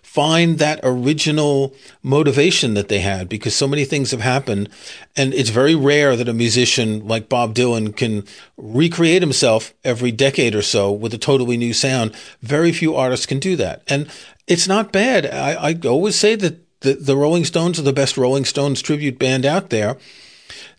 find 0.09 0.57
that 0.57 0.79
original 0.81 1.71
motivation 2.01 2.73
that 2.73 2.87
they 2.87 2.99
had 2.99 3.29
because 3.29 3.55
so 3.55 3.67
many 3.67 3.85
things 3.85 4.09
have 4.09 4.21
happened. 4.21 4.67
And 5.15 5.35
it's 5.35 5.51
very 5.51 5.75
rare 5.75 6.15
that 6.15 6.27
a 6.27 6.33
musician 6.33 7.07
like 7.07 7.29
Bob 7.29 7.53
Dylan 7.53 7.95
can 7.95 8.23
recreate 8.57 9.21
himself 9.21 9.71
every 9.83 10.11
decade 10.11 10.55
or 10.55 10.63
so 10.63 10.91
with 10.91 11.13
a 11.13 11.19
totally 11.19 11.57
new 11.57 11.73
sound. 11.73 12.15
Very 12.41 12.71
few 12.71 12.95
artists 12.95 13.27
can 13.27 13.37
do 13.37 13.55
that. 13.57 13.83
And 13.87 14.09
it's 14.47 14.67
not 14.67 14.91
bad. 14.91 15.27
I, 15.27 15.69
I 15.69 15.79
always 15.85 16.15
say 16.15 16.33
that 16.37 16.59
the, 16.81 16.93
the 16.93 17.15
Rolling 17.17 17.45
Stones 17.45 17.79
are 17.79 17.83
the 17.83 17.93
best 17.93 18.17
Rolling 18.17 18.45
Stones 18.45 18.81
tribute 18.81 19.19
band 19.19 19.45
out 19.45 19.69
there. 19.69 19.97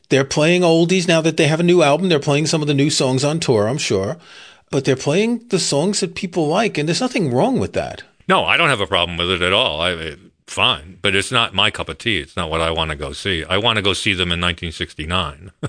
They're 0.08 0.24
playing 0.24 0.62
oldies 0.62 1.06
now 1.06 1.20
that 1.20 1.36
they 1.36 1.46
have 1.46 1.60
a 1.60 1.64
new 1.64 1.82
album. 1.82 2.08
They're 2.08 2.18
playing 2.18 2.46
some 2.46 2.62
of 2.62 2.68
the 2.68 2.74
new 2.74 2.90
songs 2.90 3.22
on 3.22 3.38
tour, 3.38 3.68
I'm 3.68 3.78
sure. 3.78 4.16
But 4.70 4.84
they're 4.84 4.96
playing 4.96 5.46
the 5.48 5.58
songs 5.58 6.00
that 6.00 6.14
people 6.14 6.46
like, 6.48 6.78
and 6.78 6.88
there's 6.88 7.00
nothing 7.00 7.32
wrong 7.32 7.58
with 7.60 7.72
that. 7.74 8.02
no, 8.28 8.44
I 8.44 8.56
don't 8.56 8.68
have 8.68 8.80
a 8.80 8.86
problem 8.86 9.18
with 9.18 9.30
it 9.30 9.42
at 9.42 9.52
all. 9.52 9.80
I, 9.80 9.90
it, 9.92 10.18
fine, 10.46 10.98
but 11.02 11.14
it's 11.14 11.30
not 11.30 11.54
my 11.54 11.70
cup 11.70 11.88
of 11.88 11.98
tea. 11.98 12.18
It's 12.18 12.36
not 12.36 12.50
what 12.50 12.60
I 12.60 12.70
want 12.70 12.90
to 12.90 12.96
go 12.96 13.12
see. 13.12 13.44
I 13.44 13.58
want 13.58 13.76
to 13.76 13.82
go 13.82 13.92
see 13.92 14.14
them 14.14 14.32
in 14.32 14.40
1969. 14.40 15.52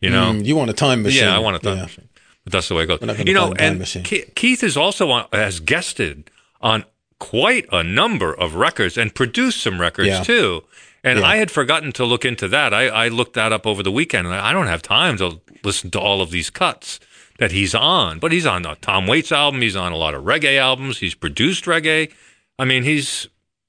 you 0.00 0.10
know? 0.10 0.32
Mm, 0.32 0.44
you 0.44 0.54
want 0.56 0.70
a 0.70 0.74
time 0.74 1.02
machine. 1.02 1.24
Yeah, 1.24 1.34
I 1.36 1.38
want 1.40 1.56
a 1.56 1.58
time 1.60 1.76
Yeah. 1.76 1.82
machine. 1.82 2.08
But 2.44 2.52
that's 2.52 2.68
the 2.68 2.74
way 2.74 2.84
it 2.84 2.86
goes. 2.86 3.00
You 3.26 3.34
know, 3.34 3.48
find 3.48 3.60
a 3.60 3.84
time 3.84 3.84
and. 3.96 4.04
Ke- 4.06 4.34
Keith 4.34 4.62
is 4.62 4.76
also 4.76 5.10
on, 5.10 5.26
has 5.32 5.60
guested 5.60 6.30
on 6.60 6.84
quite 7.20 7.66
a 7.70 7.84
number 7.84 8.34
of 8.34 8.56
records 8.56 8.98
and 8.98 9.14
produced 9.14 9.60
some 9.62 9.80
records 9.80 10.08
Yeah. 10.08 10.22
too. 10.24 10.64
And 11.04 11.20
Yeah. 11.20 11.26
I 11.26 11.36
had 11.36 11.50
forgotten 11.50 11.92
to 11.92 12.04
look 12.04 12.24
into 12.24 12.48
that. 12.48 12.74
I, 12.74 12.88
I 12.88 13.08
looked 13.08 13.34
that 13.34 13.52
up 13.52 13.66
over 13.66 13.82
the 13.84 13.92
weekend, 13.92 14.26
and 14.26 14.34
I 14.36 14.52
don't 14.52 14.66
have 14.66 14.82
time 14.82 15.16
to 15.18 15.40
listen 15.62 15.90
to 15.92 16.00
all 16.00 16.20
of 16.20 16.30
these 16.32 16.50
cuts 16.50 16.98
that 17.38 17.52
he's 17.52 17.74
on. 17.74 18.18
But 18.18 18.32
he's 18.32 18.44
on 18.46 18.62
the 18.62 18.74
Tom 18.80 19.06
Waits 19.06 19.30
album. 19.32 19.60
He's 19.62 19.76
on 19.76 19.92
a 19.92 19.96
lot 19.96 20.14
of 20.14 20.24
reggae 20.24 20.58
albums. 20.58 20.98
He's 20.98 21.14
produced 21.14 21.64
reggae. 21.66 22.10
I 22.58 22.64
mean, 22.64 22.82
he's 22.82 23.28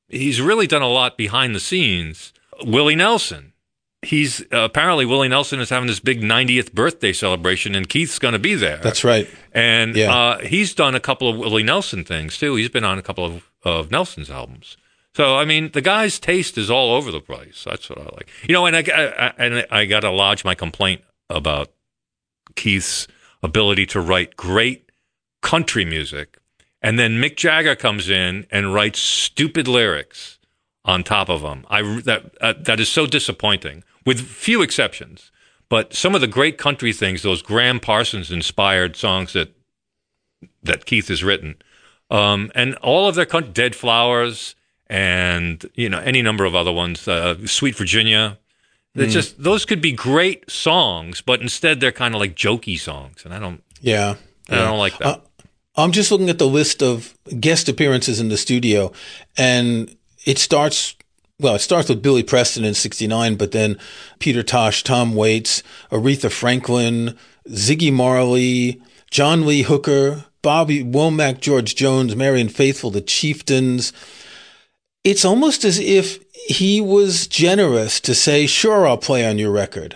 he's 0.09 0.41
really 0.41 0.67
done 0.67 0.81
a 0.81 0.89
lot 0.89 1.15
behind 1.17 1.53
the 1.55 1.59
scenes. 1.61 2.33
Willie 2.65 2.95
Nelson. 2.97 3.50
He's 4.03 4.41
uh, 4.51 4.57
apparently 4.63 5.05
Willie 5.05 5.27
Nelson 5.27 5.59
is 5.59 5.69
having 5.69 5.85
this 5.87 5.99
big 5.99 6.21
90th 6.21 6.73
birthday 6.73 7.13
celebration, 7.13 7.75
and 7.75 7.87
Keith's 7.87 8.17
going 8.17 8.31
to 8.33 8.39
be 8.39 8.55
there. 8.55 8.77
That's 8.77 9.03
right. 9.03 9.29
And 9.51 9.95
Yeah. 9.95 10.11
uh, 10.13 10.37
he's 10.39 10.73
done 10.73 10.95
a 10.95 10.99
couple 10.99 11.29
of 11.29 11.37
Willie 11.37 11.61
Nelson 11.63 12.03
things 12.03 12.37
too. 12.37 12.55
He's 12.55 12.69
been 12.69 12.83
on 12.83 12.97
a 12.97 13.03
couple 13.03 13.25
of, 13.25 13.49
of 13.63 13.91
Nelson's 13.91 14.31
albums. 14.31 14.75
So 15.13 15.35
I 15.37 15.45
mean, 15.45 15.71
the 15.73 15.81
guy's 15.81 16.19
taste 16.19 16.57
is 16.57 16.71
all 16.71 16.93
over 16.95 17.11
the 17.11 17.19
place. 17.19 17.63
That's 17.63 17.89
what 17.89 17.99
I 17.99 18.03
like. 18.05 18.29
You 18.47 18.53
know, 18.53 18.65
and 18.65 18.75
I, 18.75 18.79
I 18.79 19.33
and 19.37 19.67
I 19.69 19.85
got 19.85 19.99
to 19.99 20.09
lodge 20.09 20.43
my 20.45 20.55
complaint 20.55 21.01
about 21.29 21.69
Keith's 22.55 23.07
ability 23.43 23.85
to 23.87 23.99
write 24.01 24.35
great 24.35 24.89
country 25.41 25.85
music, 25.85 26.37
and 26.81 26.97
then 26.97 27.21
Mick 27.21 27.35
Jagger 27.35 27.75
comes 27.75 28.09
in 28.09 28.47
and 28.51 28.73
writes 28.73 28.99
stupid 28.99 29.67
lyrics 29.67 30.39
on 30.85 31.03
top 31.03 31.29
of 31.29 31.41
them. 31.41 31.65
I 31.69 31.81
that 32.01 32.31
uh, 32.41 32.53
that 32.59 32.79
is 32.79 32.87
so 32.89 33.05
disappointing, 33.05 33.83
with 34.05 34.19
few 34.21 34.61
exceptions. 34.61 35.31
But 35.69 35.93
some 35.93 36.15
of 36.15 36.21
the 36.21 36.27
great 36.27 36.57
country 36.57 36.91
things, 36.91 37.21
those 37.21 37.41
Gram 37.41 37.79
Parsons 37.79 38.29
inspired 38.31 38.95
songs 38.95 39.33
that 39.33 39.55
that 40.63 40.85
Keith 40.85 41.07
has 41.07 41.23
written, 41.23 41.55
um, 42.09 42.51
and 42.55 42.75
all 42.75 43.07
of 43.07 43.15
their 43.15 43.25
country, 43.25 43.51
Dead 43.53 43.75
Flowers, 43.75 44.55
and 44.87 45.65
you 45.75 45.87
know 45.87 45.99
any 45.99 46.21
number 46.21 46.45
of 46.45 46.55
other 46.55 46.71
ones, 46.71 47.07
uh, 47.07 47.35
Sweet 47.47 47.75
Virginia. 47.75 48.37
They're 48.93 49.07
just 49.07 49.41
those 49.41 49.63
could 49.63 49.81
be 49.81 49.93
great 49.93 50.51
songs, 50.51 51.21
but 51.21 51.39
instead 51.41 51.79
they're 51.79 51.93
kind 51.93 52.13
of 52.13 52.19
like 52.19 52.35
jokey 52.35 52.77
songs, 52.77 53.23
and 53.23 53.33
I 53.33 53.39
don't 53.39 53.63
Yeah. 53.79 54.15
I 54.49 54.55
don't 54.55 54.79
like 54.79 54.97
that. 54.97 55.07
Uh, 55.07 55.19
I'm 55.77 55.93
just 55.93 56.11
looking 56.11 56.29
at 56.29 56.37
the 56.37 56.47
list 56.47 56.83
of 56.83 57.17
guest 57.39 57.69
appearances 57.69 58.19
in 58.19 58.27
the 58.27 58.35
studio, 58.37 58.91
and 59.37 59.95
it 60.25 60.37
starts. 60.37 60.95
Well, 61.41 61.55
it 61.55 61.59
starts 61.59 61.89
with 61.89 62.03
Billy 62.03 62.21
Preston 62.21 62.63
in 62.63 62.75
'69, 62.75 63.35
but 63.35 63.51
then 63.51 63.77
Peter 64.19 64.43
Tosh, 64.43 64.83
Tom 64.83 65.15
Waits, 65.15 65.63
Aretha 65.91 66.31
Franklin, 66.31 67.17
Ziggy 67.49 67.91
Marley, 67.91 68.79
John 69.09 69.47
Lee 69.47 69.63
Hooker, 69.63 70.25
Bobby 70.43 70.83
Womack, 70.83 71.39
George 71.39 71.73
Jones, 71.75 72.15
Marianne 72.15 72.47
Faithfull, 72.47 72.91
the 72.91 73.01
Chieftains. 73.01 73.91
It's 75.03 75.25
almost 75.25 75.65
as 75.65 75.79
if 75.79 76.23
he 76.31 76.79
was 76.79 77.25
generous 77.25 77.99
to 78.01 78.13
say, 78.13 78.45
"Sure, 78.45 78.85
I'll 78.85 78.97
play 78.97 79.27
on 79.27 79.39
your 79.39 79.51
record." 79.51 79.95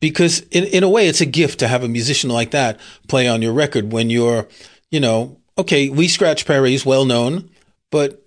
because 0.00 0.40
in, 0.50 0.64
in 0.64 0.84
a 0.84 0.88
way 0.88 1.08
it's 1.08 1.20
a 1.20 1.26
gift 1.26 1.58
to 1.58 1.68
have 1.68 1.82
a 1.82 1.88
musician 1.88 2.30
like 2.30 2.52
that 2.52 2.78
play 3.08 3.26
on 3.26 3.42
your 3.42 3.52
record 3.52 3.92
when 3.92 4.10
you're 4.10 4.46
you 4.90 5.00
know 5.00 5.36
okay 5.56 5.88
lee 5.88 6.06
scratch 6.06 6.46
perry 6.46 6.72
is 6.72 6.86
well 6.86 7.04
known 7.04 7.50
but 7.90 8.22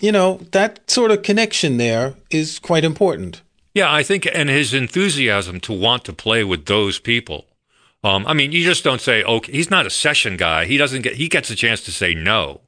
you 0.00 0.12
know 0.12 0.40
that 0.52 0.88
sort 0.90 1.10
of 1.10 1.22
connection 1.22 1.76
there 1.76 2.14
is 2.30 2.58
quite 2.58 2.84
important 2.84 3.42
Yeah, 3.74 3.92
I 3.92 4.02
think, 4.02 4.26
and 4.26 4.48
his 4.48 4.74
enthusiasm 4.74 5.60
to 5.60 5.72
want 5.72 6.04
to 6.06 6.12
play 6.12 6.42
with 6.42 6.66
those 6.66 6.98
people. 6.98 7.46
Um, 8.02 8.26
I 8.26 8.34
mean, 8.34 8.50
you 8.50 8.64
just 8.64 8.82
don't 8.82 9.00
say, 9.00 9.22
okay, 9.22 9.52
he's 9.52 9.70
not 9.70 9.86
a 9.86 9.90
session 9.90 10.36
guy. 10.36 10.64
He 10.64 10.76
doesn't 10.76 11.02
get, 11.02 11.14
he 11.14 11.28
gets 11.28 11.48
a 11.50 11.54
chance 11.54 11.82
to 11.84 11.92
say 11.92 12.12
no 12.12 12.60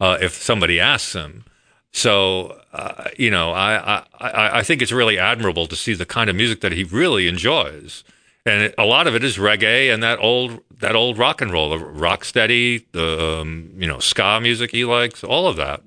uh, 0.00 0.18
if 0.20 0.34
somebody 0.34 0.80
asks 0.80 1.12
him. 1.12 1.44
So, 1.92 2.60
uh, 2.72 3.04
you 3.16 3.30
know, 3.30 3.52
I, 3.52 4.04
I, 4.18 4.58
I 4.58 4.62
think 4.62 4.82
it's 4.82 4.90
really 4.90 5.16
admirable 5.16 5.66
to 5.66 5.76
see 5.76 5.94
the 5.94 6.06
kind 6.06 6.28
of 6.28 6.34
music 6.34 6.60
that 6.60 6.72
he 6.72 6.82
really 6.82 7.28
enjoys. 7.28 8.02
And 8.44 8.74
a 8.78 8.84
lot 8.84 9.06
of 9.06 9.14
it 9.14 9.22
is 9.22 9.36
reggae 9.36 9.92
and 9.92 10.02
that 10.02 10.18
old 10.18 10.60
that 10.80 10.94
old 10.96 11.18
rock 11.18 11.40
and 11.40 11.52
roll, 11.52 11.76
rock 11.78 12.24
steady, 12.24 12.86
the 12.92 13.40
um, 13.40 13.70
you 13.76 13.86
know 13.86 13.98
ska 13.98 14.40
music 14.40 14.70
he 14.70 14.84
likes, 14.84 15.22
all 15.22 15.46
of 15.46 15.56
that, 15.56 15.82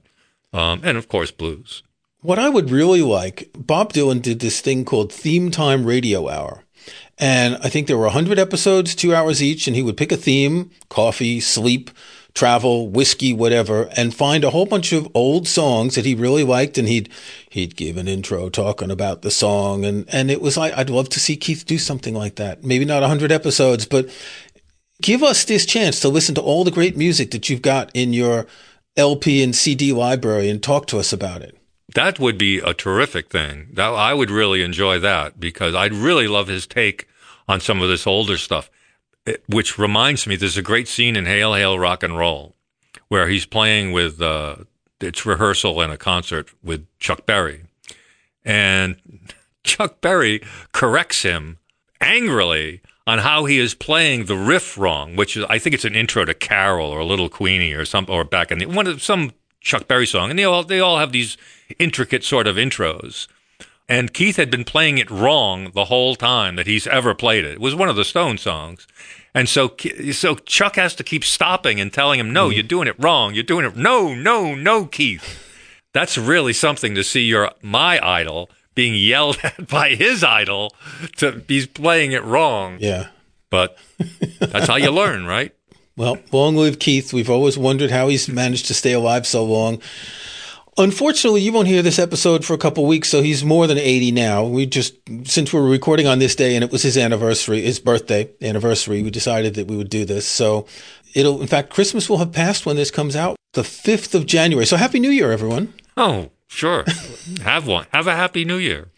um, 0.53 0.81
and 0.83 0.97
of 0.97 1.07
course 1.07 1.31
blues. 1.31 1.83
what 2.21 2.39
i 2.39 2.49
would 2.49 2.69
really 2.69 3.01
like 3.01 3.49
bob 3.57 3.93
dylan 3.93 4.21
did 4.21 4.39
this 4.39 4.61
thing 4.61 4.85
called 4.85 5.11
theme 5.11 5.51
time 5.51 5.85
radio 5.85 6.29
hour 6.29 6.63
and 7.17 7.57
i 7.63 7.69
think 7.69 7.87
there 7.87 7.97
were 7.97 8.03
100 8.03 8.39
episodes 8.39 8.95
two 8.95 9.13
hours 9.13 9.41
each 9.41 9.67
and 9.67 9.75
he 9.75 9.81
would 9.81 9.97
pick 9.97 10.11
a 10.11 10.17
theme 10.17 10.69
coffee 10.89 11.39
sleep 11.39 11.91
travel 12.33 12.87
whiskey 12.87 13.33
whatever 13.33 13.89
and 13.97 14.15
find 14.15 14.43
a 14.43 14.51
whole 14.51 14.65
bunch 14.65 14.93
of 14.93 15.07
old 15.13 15.47
songs 15.47 15.95
that 15.95 16.05
he 16.05 16.15
really 16.15 16.43
liked 16.43 16.77
and 16.77 16.87
he'd 16.87 17.09
he'd 17.49 17.75
give 17.75 17.97
an 17.97 18.07
intro 18.07 18.49
talking 18.49 18.89
about 18.89 19.21
the 19.21 19.31
song 19.31 19.83
and 19.83 20.05
and 20.07 20.31
it 20.31 20.41
was 20.41 20.55
like 20.55 20.73
i'd 20.77 20.89
love 20.89 21.09
to 21.09 21.19
see 21.19 21.35
keith 21.35 21.65
do 21.65 21.77
something 21.77 22.13
like 22.13 22.35
that 22.35 22.63
maybe 22.63 22.85
not 22.85 23.01
100 23.01 23.31
episodes 23.33 23.85
but 23.85 24.09
give 25.01 25.21
us 25.23 25.43
this 25.43 25.65
chance 25.65 25.99
to 25.99 26.07
listen 26.07 26.33
to 26.33 26.41
all 26.41 26.63
the 26.63 26.71
great 26.71 26.95
music 26.95 27.31
that 27.31 27.49
you've 27.49 27.61
got 27.61 27.91
in 27.93 28.13
your 28.13 28.47
lp 28.97 29.41
and 29.43 29.55
cd 29.55 29.93
library 29.93 30.49
and 30.49 30.61
talk 30.61 30.85
to 30.87 30.97
us 30.99 31.11
about 31.13 31.41
it 31.41 31.57
That 31.95 32.19
would 32.19 32.37
be 32.37 32.59
a 32.59 32.73
terrific 32.73 33.29
thing. 33.29 33.67
That 33.73 33.91
I 33.93 34.13
would 34.13 34.31
really 34.31 34.63
enjoy 34.63 34.99
that 34.99 35.39
because 35.39 35.75
I'd 35.75 35.93
really 35.93 36.27
love 36.27 36.47
his 36.47 36.65
take 36.65 37.07
on 37.49 37.59
some 37.59 37.81
of 37.81 37.89
this 37.89 38.07
older 38.07 38.37
stuff. 38.37 38.69
It- 39.25 39.43
which 39.47 39.77
reminds 39.77 40.25
me, 40.25 40.37
there's 40.37 40.57
a 40.57 40.61
great 40.71 40.87
scene 40.87 41.17
in 41.17 41.25
Hail 41.25 41.53
Hail 41.53 41.77
Rock 41.77 42.01
and 42.03 42.17
Roll 42.17 42.55
where 43.09 43.27
he's 43.27 43.45
playing 43.45 43.91
with 43.91 44.21
uh, 44.21 44.55
it's 45.01 45.25
rehearsal 45.25 45.81
and 45.81 45.91
a 45.91 45.97
concert 45.97 46.49
with 46.63 46.87
Chuck 46.97 47.25
Berry, 47.25 47.63
and 48.45 48.95
Chuck 49.63 49.99
Berry 49.99 50.41
corrects 50.71 51.23
him 51.23 51.57
angrily 51.99 52.81
on 53.07 53.19
how 53.19 53.45
he 53.45 53.59
is 53.59 53.73
playing 53.73 54.25
the 54.25 54.35
riff 54.35 54.77
wrong, 54.77 55.15
which 55.15 55.35
is 55.35 55.45
I 55.49 55.59
think 55.59 55.73
it's 55.73 55.85
an 55.85 55.95
intro 55.95 56.25
to 56.25 56.33
Carol 56.33 56.89
or 56.89 57.03
Little 57.03 57.29
Queenie 57.29 57.73
or 57.73 57.85
some 57.85 58.05
or 58.07 58.23
back 58.23 58.51
in 58.51 58.59
the 58.59 58.65
one 58.65 58.87
of 58.87 59.01
some 59.01 59.31
Chuck 59.59 59.87
Berry 59.87 60.07
song, 60.07 60.29
and 60.29 60.39
they 60.39 60.43
all 60.43 60.63
they 60.63 60.79
all 60.79 60.97
have 60.97 61.11
these 61.11 61.37
intricate 61.79 62.23
sort 62.23 62.47
of 62.47 62.55
intros. 62.55 63.27
And 63.89 64.13
Keith 64.13 64.37
had 64.37 64.49
been 64.49 64.63
playing 64.63 64.99
it 64.99 65.11
wrong 65.11 65.71
the 65.73 65.85
whole 65.85 66.15
time 66.15 66.55
that 66.55 66.65
he's 66.65 66.87
ever 66.87 67.13
played 67.13 67.43
it. 67.43 67.53
It 67.53 67.59
was 67.59 67.75
one 67.75 67.89
of 67.89 67.97
the 67.97 68.05
Stone 68.05 68.37
songs. 68.37 68.87
And 69.33 69.49
so, 69.49 69.75
so 70.13 70.35
Chuck 70.35 70.77
has 70.77 70.95
to 70.95 71.03
keep 71.03 71.25
stopping 71.25 71.81
and 71.81 71.91
telling 71.91 72.17
him, 72.17 72.31
no, 72.31 72.49
mm. 72.49 72.53
you're 72.53 72.63
doing 72.63 72.87
it 72.87 72.95
wrong. 72.97 73.33
You're 73.33 73.43
doing 73.43 73.65
it. 73.65 73.75
No, 73.75 74.13
no, 74.13 74.55
no, 74.55 74.85
Keith. 74.85 75.45
That's 75.93 76.17
really 76.17 76.53
something 76.53 76.95
to 76.95 77.03
see 77.03 77.23
your, 77.23 77.51
my 77.61 77.99
idol 78.05 78.49
being 78.75 78.95
yelled 78.95 79.37
at 79.43 79.67
by 79.67 79.95
his 79.95 80.23
idol 80.23 80.73
to 81.17 81.43
he's 81.47 81.67
playing 81.67 82.11
it 82.11 82.23
wrong. 82.23 82.77
Yeah. 82.79 83.07
But 83.49 83.77
that's 84.39 84.67
how 84.67 84.77
you 84.77 84.89
learn, 84.91 85.25
right? 85.25 85.53
Well, 85.97 86.17
long 86.31 86.55
live 86.55 86.79
Keith. 86.79 87.13
We've 87.13 87.29
always 87.29 87.57
wondered 87.57 87.91
how 87.91 88.07
he's 88.07 88.29
managed 88.29 88.67
to 88.67 88.73
stay 88.73 88.93
alive 88.93 89.27
so 89.27 89.43
long. 89.43 89.81
Unfortunately, 90.77 91.41
you 91.41 91.51
won't 91.51 91.67
hear 91.67 91.81
this 91.81 91.99
episode 91.99 92.45
for 92.45 92.53
a 92.53 92.57
couple 92.57 92.85
weeks, 92.85 93.09
so 93.09 93.21
he's 93.21 93.43
more 93.43 93.67
than 93.67 93.77
80 93.77 94.13
now. 94.13 94.45
We 94.45 94.65
just, 94.65 94.95
since 95.25 95.51
we're 95.51 95.67
recording 95.67 96.07
on 96.07 96.19
this 96.19 96.33
day 96.33 96.55
and 96.55 96.63
it 96.63 96.71
was 96.71 96.81
his 96.81 96.97
anniversary, 96.97 97.61
his 97.61 97.77
birthday 97.77 98.29
anniversary, 98.41 99.03
we 99.03 99.11
decided 99.11 99.55
that 99.55 99.67
we 99.67 99.75
would 99.75 99.89
do 99.89 100.05
this. 100.05 100.25
So 100.25 100.65
it'll, 101.13 101.41
in 101.41 101.47
fact, 101.47 101.71
Christmas 101.71 102.09
will 102.09 102.19
have 102.19 102.31
passed 102.31 102.65
when 102.65 102.77
this 102.77 102.89
comes 102.89 103.17
out, 103.17 103.35
the 103.51 103.63
5th 103.63 104.15
of 104.15 104.25
January. 104.25 104.65
So 104.65 104.77
Happy 104.77 105.01
New 105.01 105.11
Year, 105.11 105.33
everyone. 105.33 105.73
Oh, 105.97 106.29
sure. 106.51 106.85
have 107.43 107.65
one. 107.65 107.87
Have 107.91 108.07
a 108.07 108.15
Happy 108.15 108.45
New 108.45 108.57
Year. 108.57 108.89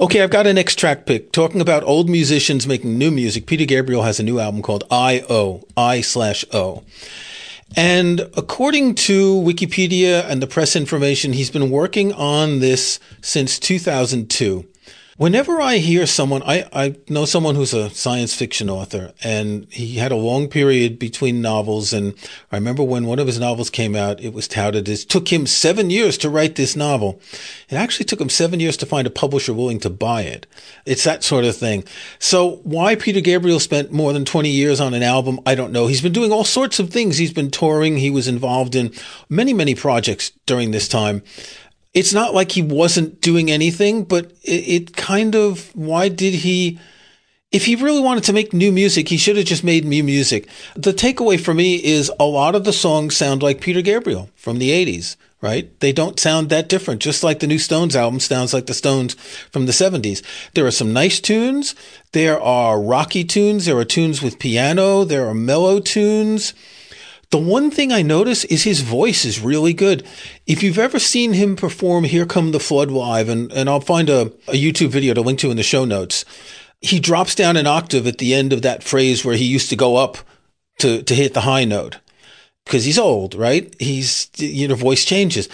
okay, 0.00 0.22
I've 0.22 0.30
got 0.30 0.46
an 0.46 0.58
X 0.58 0.76
track 0.76 1.06
pick. 1.06 1.32
Talking 1.32 1.60
about 1.60 1.82
old 1.82 2.08
musicians 2.08 2.66
making 2.66 2.98
new 2.98 3.10
music, 3.10 3.46
Peter 3.46 3.64
Gabriel 3.64 4.02
has 4.02 4.20
a 4.20 4.22
new 4.22 4.38
album 4.38 4.62
called 4.62 4.84
I-O, 4.90 5.64
I 5.76 6.00
slash 6.00 6.44
O. 6.52 6.84
And 7.76 8.20
according 8.36 8.94
to 8.96 9.34
Wikipedia 9.34 10.24
and 10.28 10.42
the 10.42 10.46
press 10.46 10.74
information, 10.74 11.32
he's 11.32 11.50
been 11.50 11.70
working 11.70 12.12
on 12.12 12.60
this 12.60 12.98
since 13.20 13.58
2002. 13.58 14.66
Whenever 15.18 15.60
I 15.60 15.78
hear 15.78 16.06
someone, 16.06 16.44
I, 16.44 16.68
I 16.72 16.94
know 17.08 17.24
someone 17.24 17.56
who's 17.56 17.74
a 17.74 17.90
science 17.90 18.34
fiction 18.34 18.70
author, 18.70 19.12
and 19.24 19.66
he 19.68 19.96
had 19.96 20.12
a 20.12 20.16
long 20.16 20.46
period 20.46 20.96
between 20.96 21.42
novels. 21.42 21.92
And 21.92 22.14
I 22.52 22.56
remember 22.56 22.84
when 22.84 23.04
one 23.04 23.18
of 23.18 23.26
his 23.26 23.40
novels 23.40 23.68
came 23.68 23.96
out, 23.96 24.20
it 24.20 24.32
was 24.32 24.46
touted 24.46 24.88
as 24.88 25.04
took 25.04 25.32
him 25.32 25.44
seven 25.44 25.90
years 25.90 26.18
to 26.18 26.30
write 26.30 26.54
this 26.54 26.76
novel. 26.76 27.20
It 27.68 27.74
actually 27.74 28.04
took 28.04 28.20
him 28.20 28.28
seven 28.28 28.60
years 28.60 28.76
to 28.76 28.86
find 28.86 29.08
a 29.08 29.10
publisher 29.10 29.52
willing 29.52 29.80
to 29.80 29.90
buy 29.90 30.22
it. 30.22 30.46
It's 30.86 31.02
that 31.02 31.24
sort 31.24 31.44
of 31.44 31.56
thing. 31.56 31.82
So 32.20 32.60
why 32.62 32.94
Peter 32.94 33.20
Gabriel 33.20 33.58
spent 33.58 33.90
more 33.90 34.12
than 34.12 34.24
20 34.24 34.48
years 34.48 34.78
on 34.78 34.94
an 34.94 35.02
album, 35.02 35.40
I 35.44 35.56
don't 35.56 35.72
know. 35.72 35.88
He's 35.88 36.00
been 36.00 36.12
doing 36.12 36.30
all 36.30 36.44
sorts 36.44 36.78
of 36.78 36.90
things. 36.90 37.18
He's 37.18 37.32
been 37.32 37.50
touring. 37.50 37.96
He 37.96 38.10
was 38.10 38.28
involved 38.28 38.76
in 38.76 38.92
many, 39.28 39.52
many 39.52 39.74
projects 39.74 40.30
during 40.46 40.70
this 40.70 40.86
time 40.86 41.24
it's 41.94 42.12
not 42.12 42.34
like 42.34 42.52
he 42.52 42.62
wasn't 42.62 43.20
doing 43.20 43.50
anything, 43.50 44.04
but 44.04 44.32
it, 44.42 44.68
it, 44.68 44.96
kind 44.96 45.34
of, 45.34 45.74
why 45.74 46.08
did 46.08 46.34
he, 46.34 46.78
if 47.50 47.64
he 47.64 47.76
really 47.76 48.00
wanted 48.00 48.24
to 48.24 48.32
make 48.32 48.52
new 48.52 48.70
music, 48.70 49.08
he 49.08 49.16
should 49.16 49.36
have 49.36 49.46
just 49.46 49.64
made 49.64 49.84
new 49.84 50.04
music. 50.04 50.48
The 50.76 50.92
takeaway 50.92 51.40
for 51.40 51.54
me 51.54 51.76
is 51.76 52.12
a 52.20 52.24
lot 52.24 52.54
of 52.54 52.64
the 52.64 52.72
songs 52.72 53.16
sound 53.16 53.42
like 53.42 53.60
Peter 53.60 53.80
Gabriel 53.80 54.28
from 54.36 54.58
the 54.58 54.70
80s, 54.70 55.16
right? 55.40 55.68
They 55.80 55.92
don't 55.92 56.20
sound 56.20 56.50
that 56.50 56.68
different, 56.68 57.00
just 57.00 57.24
like 57.24 57.40
the 57.40 57.46
new 57.46 57.58
Stones 57.58 57.96
album 57.96 58.20
sounds 58.20 58.52
like 58.52 58.66
the 58.66 58.74
Stones 58.74 59.14
from 59.50 59.64
the 59.64 59.72
70s. 59.72 60.22
There 60.54 60.66
are 60.66 60.70
some 60.70 60.92
nice 60.92 61.20
tunes. 61.20 61.74
There 62.12 62.40
are 62.40 62.80
rocky 62.80 63.24
tunes. 63.24 63.64
There 63.64 63.78
are 63.78 63.84
tunes 63.84 64.22
with 64.22 64.38
piano. 64.38 65.04
There 65.04 65.26
are 65.26 65.34
mellow 65.34 65.80
tunes. 65.80 66.52
The 67.30 67.38
one 67.38 67.70
thing 67.70 67.92
I 67.92 68.00
notice 68.00 68.44
is 68.46 68.64
his 68.64 68.80
voice 68.80 69.26
is 69.26 69.40
really 69.40 69.74
good. 69.74 70.06
If 70.46 70.62
you've 70.62 70.78
ever 70.78 70.98
seen 70.98 71.34
him 71.34 71.56
perform 71.56 72.04
Here 72.04 72.24
Come 72.24 72.52
the 72.52 72.60
Flood 72.60 72.90
live, 72.90 73.28
and, 73.28 73.52
and 73.52 73.68
I'll 73.68 73.80
find 73.80 74.08
a, 74.08 74.32
a 74.48 74.54
YouTube 74.54 74.88
video 74.88 75.12
to 75.12 75.20
link 75.20 75.38
to 75.40 75.50
in 75.50 75.58
the 75.58 75.62
show 75.62 75.84
notes, 75.84 76.24
he 76.80 76.98
drops 76.98 77.34
down 77.34 77.58
an 77.58 77.66
octave 77.66 78.06
at 78.06 78.18
the 78.18 78.32
end 78.32 78.54
of 78.54 78.62
that 78.62 78.82
phrase 78.82 79.24
where 79.24 79.36
he 79.36 79.44
used 79.44 79.68
to 79.68 79.76
go 79.76 79.96
up 79.96 80.16
to, 80.78 81.02
to 81.02 81.14
hit 81.14 81.34
the 81.34 81.42
high 81.42 81.64
note 81.64 81.98
because 82.64 82.84
he's 82.84 82.98
old, 82.98 83.34
right? 83.34 83.74
He's, 83.78 84.30
you 84.36 84.68
know, 84.68 84.74
voice 84.74 85.04
changes. 85.04 85.48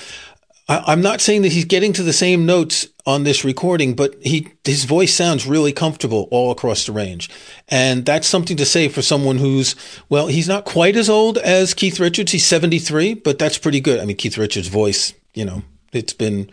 I, 0.67 0.93
am 0.93 1.03
not 1.03 1.21
saying 1.21 1.43
that 1.43 1.53
he's 1.53 1.67
getting 1.67 1.93
to 1.93 2.03
the 2.03 2.13
same 2.13 2.47
notes 2.47 2.87
on 3.05 3.25
this 3.25 3.45
recording, 3.45 3.95
but 3.95 4.15
he 4.23 4.49
his 4.65 4.85
voice 4.85 5.15
sounds 5.15 5.47
really 5.47 5.73
comfortable 5.73 6.27
all 6.31 6.51
across 6.51 6.87
the 6.87 6.93
range, 6.93 7.29
and 7.69 8.07
that's 8.07 8.27
something 8.27 8.57
to 8.57 8.65
say 8.65 8.89
for 8.89 9.03
someone 9.03 9.39
who's 9.39 9.77
well, 10.09 10.29
he's 10.29 10.49
not 10.49 10.65
quite 10.65 10.97
as 10.97 11.11
old 11.11 11.37
as 11.39 11.75
Keith 11.75 12.01
Richards. 12.01 12.33
He's 12.33 12.47
73, 12.47 13.15
but 13.15 13.39
that's 13.39 13.59
pretty 13.59 13.81
good. 13.81 14.01
I 14.01 14.07
mean, 14.07 14.17
Keith 14.17 14.39
Richards' 14.39 14.69
voice, 14.69 15.13
you 15.35 15.45
know, 15.45 15.63
it's 15.93 16.15
been 16.15 16.51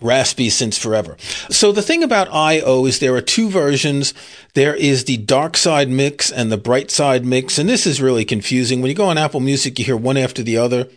raspy 0.00 0.50
since 0.50 0.76
forever. 0.76 1.16
So 1.48 1.72
the 1.72 1.82
thing 1.82 2.02
about 2.02 2.28
I.O. 2.32 2.84
is 2.84 2.98
there 2.98 3.14
are 3.14 3.22
two 3.22 3.48
versions. 3.48 4.12
There 4.54 4.74
is 4.74 5.04
the 5.04 5.16
dark 5.18 5.56
side 5.56 5.88
mix 5.88 6.30
and 6.30 6.50
the 6.50 6.58
bright 6.58 6.90
side 6.90 7.24
mix. 7.24 7.58
And 7.58 7.68
this 7.68 7.86
is 7.86 8.02
really 8.02 8.24
confusing. 8.24 8.82
When 8.82 8.90
you 8.90 8.96
go 8.96 9.06
on 9.06 9.18
Apple 9.18 9.40
Music, 9.40 9.78
you 9.78 9.84
hear 9.84 9.96
one 9.96 10.16
after 10.16 10.42
the 10.42 10.58
other. 10.58 10.88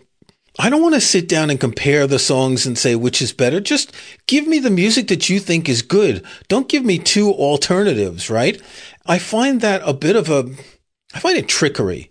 I 0.59 0.69
don't 0.69 0.81
want 0.81 0.95
to 0.95 1.01
sit 1.01 1.29
down 1.29 1.49
and 1.49 1.57
compare 1.57 2.05
the 2.05 2.19
songs 2.19 2.65
and 2.65 2.77
say 2.77 2.93
which 2.93 3.21
is 3.21 3.31
better. 3.31 3.61
Just 3.61 3.95
give 4.27 4.45
me 4.45 4.59
the 4.59 4.69
music 4.69 5.07
that 5.07 5.29
you 5.29 5.39
think 5.39 5.69
is 5.69 5.81
good. 5.81 6.21
Don't 6.49 6.67
give 6.67 6.83
me 6.83 6.99
two 6.99 7.31
alternatives, 7.31 8.29
right? 8.29 8.61
I 9.05 9.19
find 9.19 9.61
that 9.61 9.81
a 9.85 9.93
bit 9.93 10.17
of 10.17 10.29
a, 10.29 10.53
I 11.13 11.19
find 11.21 11.37
it 11.37 11.47
trickery. 11.47 12.09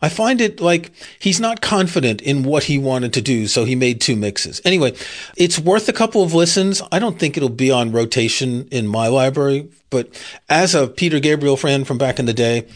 I 0.00 0.08
find 0.08 0.40
it 0.40 0.62
like 0.62 0.92
he's 1.18 1.40
not 1.40 1.60
confident 1.60 2.22
in 2.22 2.42
what 2.42 2.64
he 2.64 2.78
wanted 2.78 3.12
to 3.12 3.20
do, 3.20 3.46
so 3.46 3.66
he 3.66 3.76
made 3.76 4.00
two 4.00 4.16
mixes. 4.16 4.62
Anyway, 4.64 4.94
it's 5.36 5.58
worth 5.58 5.86
a 5.90 5.92
couple 5.92 6.22
of 6.22 6.32
listens. 6.32 6.80
I 6.90 6.98
don't 6.98 7.18
think 7.18 7.36
it'll 7.36 7.50
be 7.50 7.70
on 7.70 7.92
rotation 7.92 8.66
in 8.68 8.86
my 8.86 9.08
library, 9.08 9.68
but 9.90 10.08
as 10.48 10.74
a 10.74 10.86
Peter 10.88 11.20
Gabriel 11.20 11.58
fan 11.58 11.84
from 11.84 11.98
back 11.98 12.18
in 12.18 12.24
the 12.24 12.32
day, 12.32 12.66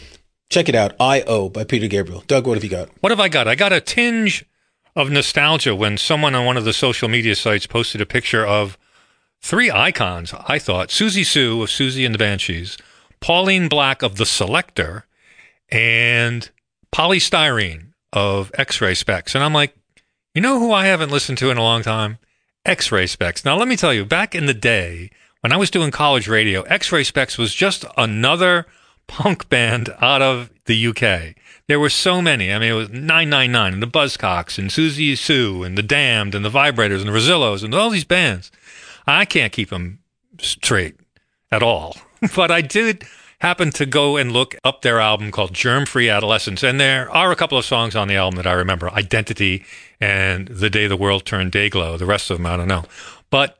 check 0.51 0.69
it 0.69 0.75
out. 0.75 0.93
I.O. 0.99 1.49
by 1.49 1.63
Peter 1.63 1.87
Gabriel. 1.87 2.23
Doug, 2.27 2.45
what 2.45 2.57
have 2.57 2.63
you 2.63 2.69
got? 2.69 2.89
What 2.99 3.11
have 3.11 3.19
I 3.19 3.27
got? 3.27 3.47
I 3.47 3.55
got 3.55 3.73
a 3.73 3.81
tinge 3.81 4.45
of 4.95 5.11
nostalgia 5.11 5.75
when 5.75 5.97
someone 5.97 6.35
on 6.35 6.45
one 6.45 6.57
of 6.57 6.65
the 6.65 6.73
social 6.73 7.09
media 7.09 7.35
sites 7.35 7.67
posted 7.67 8.01
a 8.01 8.05
picture 8.05 8.45
of 8.45 8.77
three 9.41 9.69
icons, 9.69 10.33
I 10.47 10.57
thought 10.59 10.89
Siouxsie 10.89 11.25
Sioux 11.25 11.61
of 11.61 11.69
Siouxsie 11.69 12.05
and 12.05 12.15
the 12.15 12.19
Banshees, 12.19 12.77
Pauline 13.19 13.67
Black 13.67 14.01
of 14.01 14.15
The 14.15 14.23
Selecter, 14.23 15.03
and 15.69 16.49
Poly 16.91 17.19
Styrene 17.19 17.91
of 18.13 18.51
X-Ray 18.55 18.93
Spex. 18.93 19.35
And 19.35 19.43
I'm 19.43 19.53
like, 19.53 19.75
you 20.33 20.41
know 20.41 20.59
who 20.59 20.71
I 20.71 20.85
haven't 20.85 21.11
listened 21.11 21.37
to 21.39 21.49
in 21.49 21.57
a 21.57 21.63
long 21.63 21.81
time? 21.81 22.17
X-Ray 22.65 23.05
Spex. 23.05 23.45
Now, 23.45 23.57
let 23.57 23.67
me 23.67 23.75
tell 23.75 23.93
you, 23.93 24.05
back 24.05 24.33
in 24.33 24.45
the 24.45 24.53
day, 24.53 25.11
when 25.41 25.51
I 25.51 25.57
was 25.57 25.69
doing 25.69 25.91
college 25.91 26.27
radio, 26.27 26.63
X-Ray 26.63 27.03
Spex 27.03 27.37
was 27.37 27.53
just 27.53 27.85
another 27.97 28.65
punk 29.07 29.49
band 29.49 29.93
out 30.01 30.21
of 30.21 30.49
the 30.65 30.87
UK. 30.87 31.35
There 31.67 31.79
were 31.79 31.89
so 31.89 32.21
many. 32.21 32.51
I 32.51 32.59
mean, 32.59 32.71
it 32.71 32.75
was 32.75 32.89
999 32.89 33.73
and 33.73 33.81
the 33.81 33.87
Buzzcocks 33.87 34.57
and 34.57 34.69
Siouxsie 34.69 35.17
Sioux 35.17 35.63
and 35.63 35.77
the 35.77 35.83
Damned 35.83 36.35
and 36.35 36.43
the 36.43 36.49
Vibrators 36.49 36.99
and 36.99 37.07
the 37.07 37.17
Rezillos 37.17 37.63
and 37.63 37.73
all 37.73 37.89
these 37.89 38.03
bands. 38.03 38.51
I 39.07 39.25
can't 39.25 39.53
keep 39.53 39.69
them 39.69 39.99
straight 40.39 40.95
at 41.51 41.63
all. 41.63 41.95
but 42.35 42.51
I 42.51 42.61
did 42.61 43.03
happen 43.39 43.69
to 43.71 43.85
go 43.85 44.17
and 44.17 44.31
look 44.31 44.55
up 44.63 44.81
their 44.81 44.99
album 44.99 45.31
called 45.31 45.53
Germfree 45.53 46.13
Adolescents. 46.13 46.63
And 46.63 46.79
there 46.79 47.09
are 47.11 47.31
a 47.31 47.35
couple 47.35 47.57
of 47.57 47.65
songs 47.65 47.95
on 47.95 48.07
the 48.07 48.15
album 48.15 48.37
that 48.37 48.47
I 48.47 48.53
remember 48.53 48.89
Identity 48.91 49.65
and 49.99 50.47
The 50.47 50.69
Day 50.69 50.87
the 50.87 50.97
World 50.97 51.25
Turned 51.25 51.51
Day-Glo. 51.51 51.97
The 51.97 52.05
rest 52.05 52.29
of 52.31 52.37
them, 52.37 52.45
I 52.45 52.57
don't 52.57 52.67
know. 52.67 52.85
But 53.29 53.59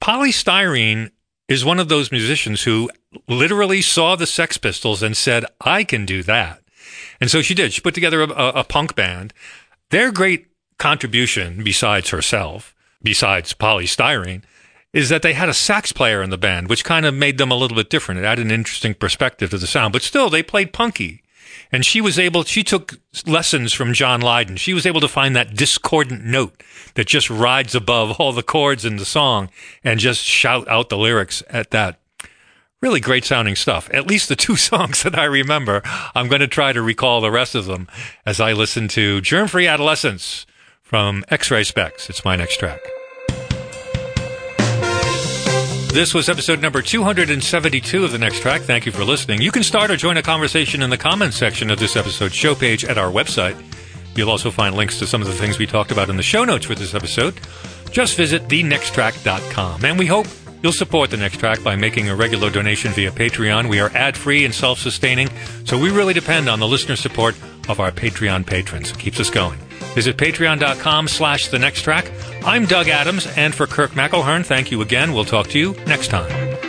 Poly 0.00 0.30
Styrene 0.30 1.10
is 1.48 1.64
one 1.64 1.80
of 1.80 1.88
those 1.88 2.12
musicians 2.12 2.62
who 2.62 2.90
literally 3.26 3.80
saw 3.80 4.14
the 4.14 4.26
Sex 4.26 4.58
Pistols 4.58 5.02
and 5.02 5.16
said, 5.16 5.44
I 5.60 5.82
can 5.82 6.04
do 6.04 6.22
that. 6.24 6.62
And 7.20 7.30
so 7.30 7.42
she 7.42 7.54
did. 7.54 7.72
She 7.72 7.80
put 7.80 7.94
together 7.94 8.22
a, 8.22 8.28
a 8.28 8.64
punk 8.64 8.94
band. 8.94 9.32
Their 9.90 10.12
great 10.12 10.46
contribution, 10.78 11.64
besides 11.64 12.10
herself, 12.10 12.74
besides 13.02 13.54
Poly 13.54 13.86
Styrene, 13.86 14.42
is 14.92 15.08
that 15.08 15.22
they 15.22 15.32
had 15.32 15.48
a 15.48 15.54
sax 15.54 15.92
player 15.92 16.22
in 16.22 16.30
the 16.30 16.38
band, 16.38 16.68
which 16.68 16.84
kind 16.84 17.06
of 17.06 17.14
made 17.14 17.38
them 17.38 17.50
a 17.50 17.56
little 17.56 17.76
bit 17.76 17.90
different. 17.90 18.20
It 18.20 18.24
added 18.24 18.46
an 18.46 18.52
interesting 18.52 18.94
perspective 18.94 19.50
to 19.50 19.58
the 19.58 19.66
sound, 19.66 19.92
but 19.92 20.02
still 20.02 20.30
they 20.30 20.42
played 20.42 20.72
punky. 20.72 21.22
And 21.70 21.84
she 21.84 22.00
was 22.00 22.18
able, 22.18 22.44
she 22.44 22.64
took 22.64 22.98
lessons 23.26 23.72
from 23.72 23.92
John 23.92 24.20
Lydon. 24.20 24.56
She 24.56 24.74
was 24.74 24.86
able 24.86 25.00
to 25.00 25.08
find 25.08 25.36
that 25.36 25.54
discordant 25.54 26.24
note 26.24 26.62
that 26.94 27.06
just 27.06 27.28
rides 27.28 27.74
above 27.74 28.18
all 28.18 28.32
the 28.32 28.42
chords 28.42 28.84
in 28.84 28.96
the 28.96 29.04
song 29.04 29.50
and 29.84 30.00
just 30.00 30.24
shout 30.24 30.66
out 30.68 30.88
the 30.88 30.96
lyrics 30.96 31.42
at 31.50 31.70
that 31.70 32.00
really 32.80 33.00
great 33.00 33.24
sounding 33.24 33.56
stuff. 33.56 33.90
At 33.92 34.06
least 34.06 34.28
the 34.28 34.36
two 34.36 34.56
songs 34.70 35.02
that 35.02 35.18
I 35.18 35.24
remember. 35.24 35.82
I'm 36.14 36.28
going 36.28 36.40
to 36.40 36.48
try 36.48 36.72
to 36.72 36.82
recall 36.82 37.20
the 37.20 37.30
rest 37.30 37.54
of 37.54 37.66
them 37.66 37.88
as 38.24 38.40
I 38.40 38.52
listen 38.52 38.88
to 38.88 39.20
Germfree 39.20 39.70
Adolescents 39.70 40.46
from 40.82 41.24
X-Ray 41.28 41.62
Spex. 41.62 42.08
It's 42.08 42.24
my 42.24 42.36
next 42.36 42.58
track. 42.58 42.80
This 45.90 46.12
was 46.14 46.28
episode 46.28 46.60
number 46.60 46.82
272 46.82 48.04
of 48.04 48.12
The 48.12 48.18
Next 48.18 48.40
Track. 48.40 48.60
Thank 48.60 48.86
you 48.86 48.92
for 48.92 49.04
listening. 49.04 49.40
You 49.40 49.50
can 49.50 49.62
start 49.62 49.90
or 49.90 49.96
join 49.96 50.16
a 50.16 50.22
conversation 50.22 50.82
in 50.82 50.90
the 50.90 50.98
comments 50.98 51.36
section 51.36 51.70
of 51.70 51.78
this 51.78 51.96
episode's 51.96 52.34
show 52.34 52.54
page 52.54 52.84
at 52.84 52.98
our 52.98 53.10
website. 53.10 53.60
You'll 54.14 54.30
also 54.30 54.50
find 54.50 54.76
links 54.76 54.98
to 55.00 55.06
some 55.06 55.22
of 55.22 55.28
the 55.28 55.34
things 55.34 55.58
we 55.58 55.66
talked 55.66 55.90
about 55.90 56.10
in 56.10 56.16
the 56.16 56.22
show 56.22 56.44
notes 56.44 56.66
for 56.66 56.74
this 56.74 56.94
episode. 56.94 57.40
Just 57.90 58.16
visit 58.16 58.46
thenexttrack.com. 58.48 59.84
And 59.84 59.98
we 59.98 60.06
hope 60.06 60.26
you'll 60.62 60.72
support 60.72 61.10
The 61.10 61.16
Next 61.16 61.38
Track 61.38 61.64
by 61.64 61.74
making 61.74 62.08
a 62.08 62.14
regular 62.14 62.50
donation 62.50 62.92
via 62.92 63.10
Patreon. 63.10 63.68
We 63.68 63.80
are 63.80 63.90
ad-free 63.90 64.44
and 64.44 64.54
self-sustaining, 64.54 65.30
so 65.64 65.80
we 65.80 65.90
really 65.90 66.14
depend 66.14 66.48
on 66.48 66.60
the 66.60 66.68
listener 66.68 66.96
support 66.96 67.34
of 67.68 67.80
our 67.80 67.90
Patreon 67.90 68.46
patrons. 68.46 68.90
It 68.90 68.98
keeps 68.98 69.18
us 69.18 69.30
going. 69.30 69.58
Visit 69.94 70.16
patreon.com 70.16 71.08
slash 71.08 71.48
the 71.48 71.58
next 71.58 71.82
track. 71.82 72.10
I'm 72.44 72.66
Doug 72.66 72.88
Adams, 72.88 73.26
and 73.36 73.54
for 73.54 73.66
Kirk 73.66 73.92
McElhearn, 73.92 74.44
thank 74.44 74.70
you 74.70 74.80
again. 74.80 75.12
We'll 75.12 75.24
talk 75.24 75.48
to 75.48 75.58
you 75.58 75.74
next 75.86 76.08
time. 76.08 76.67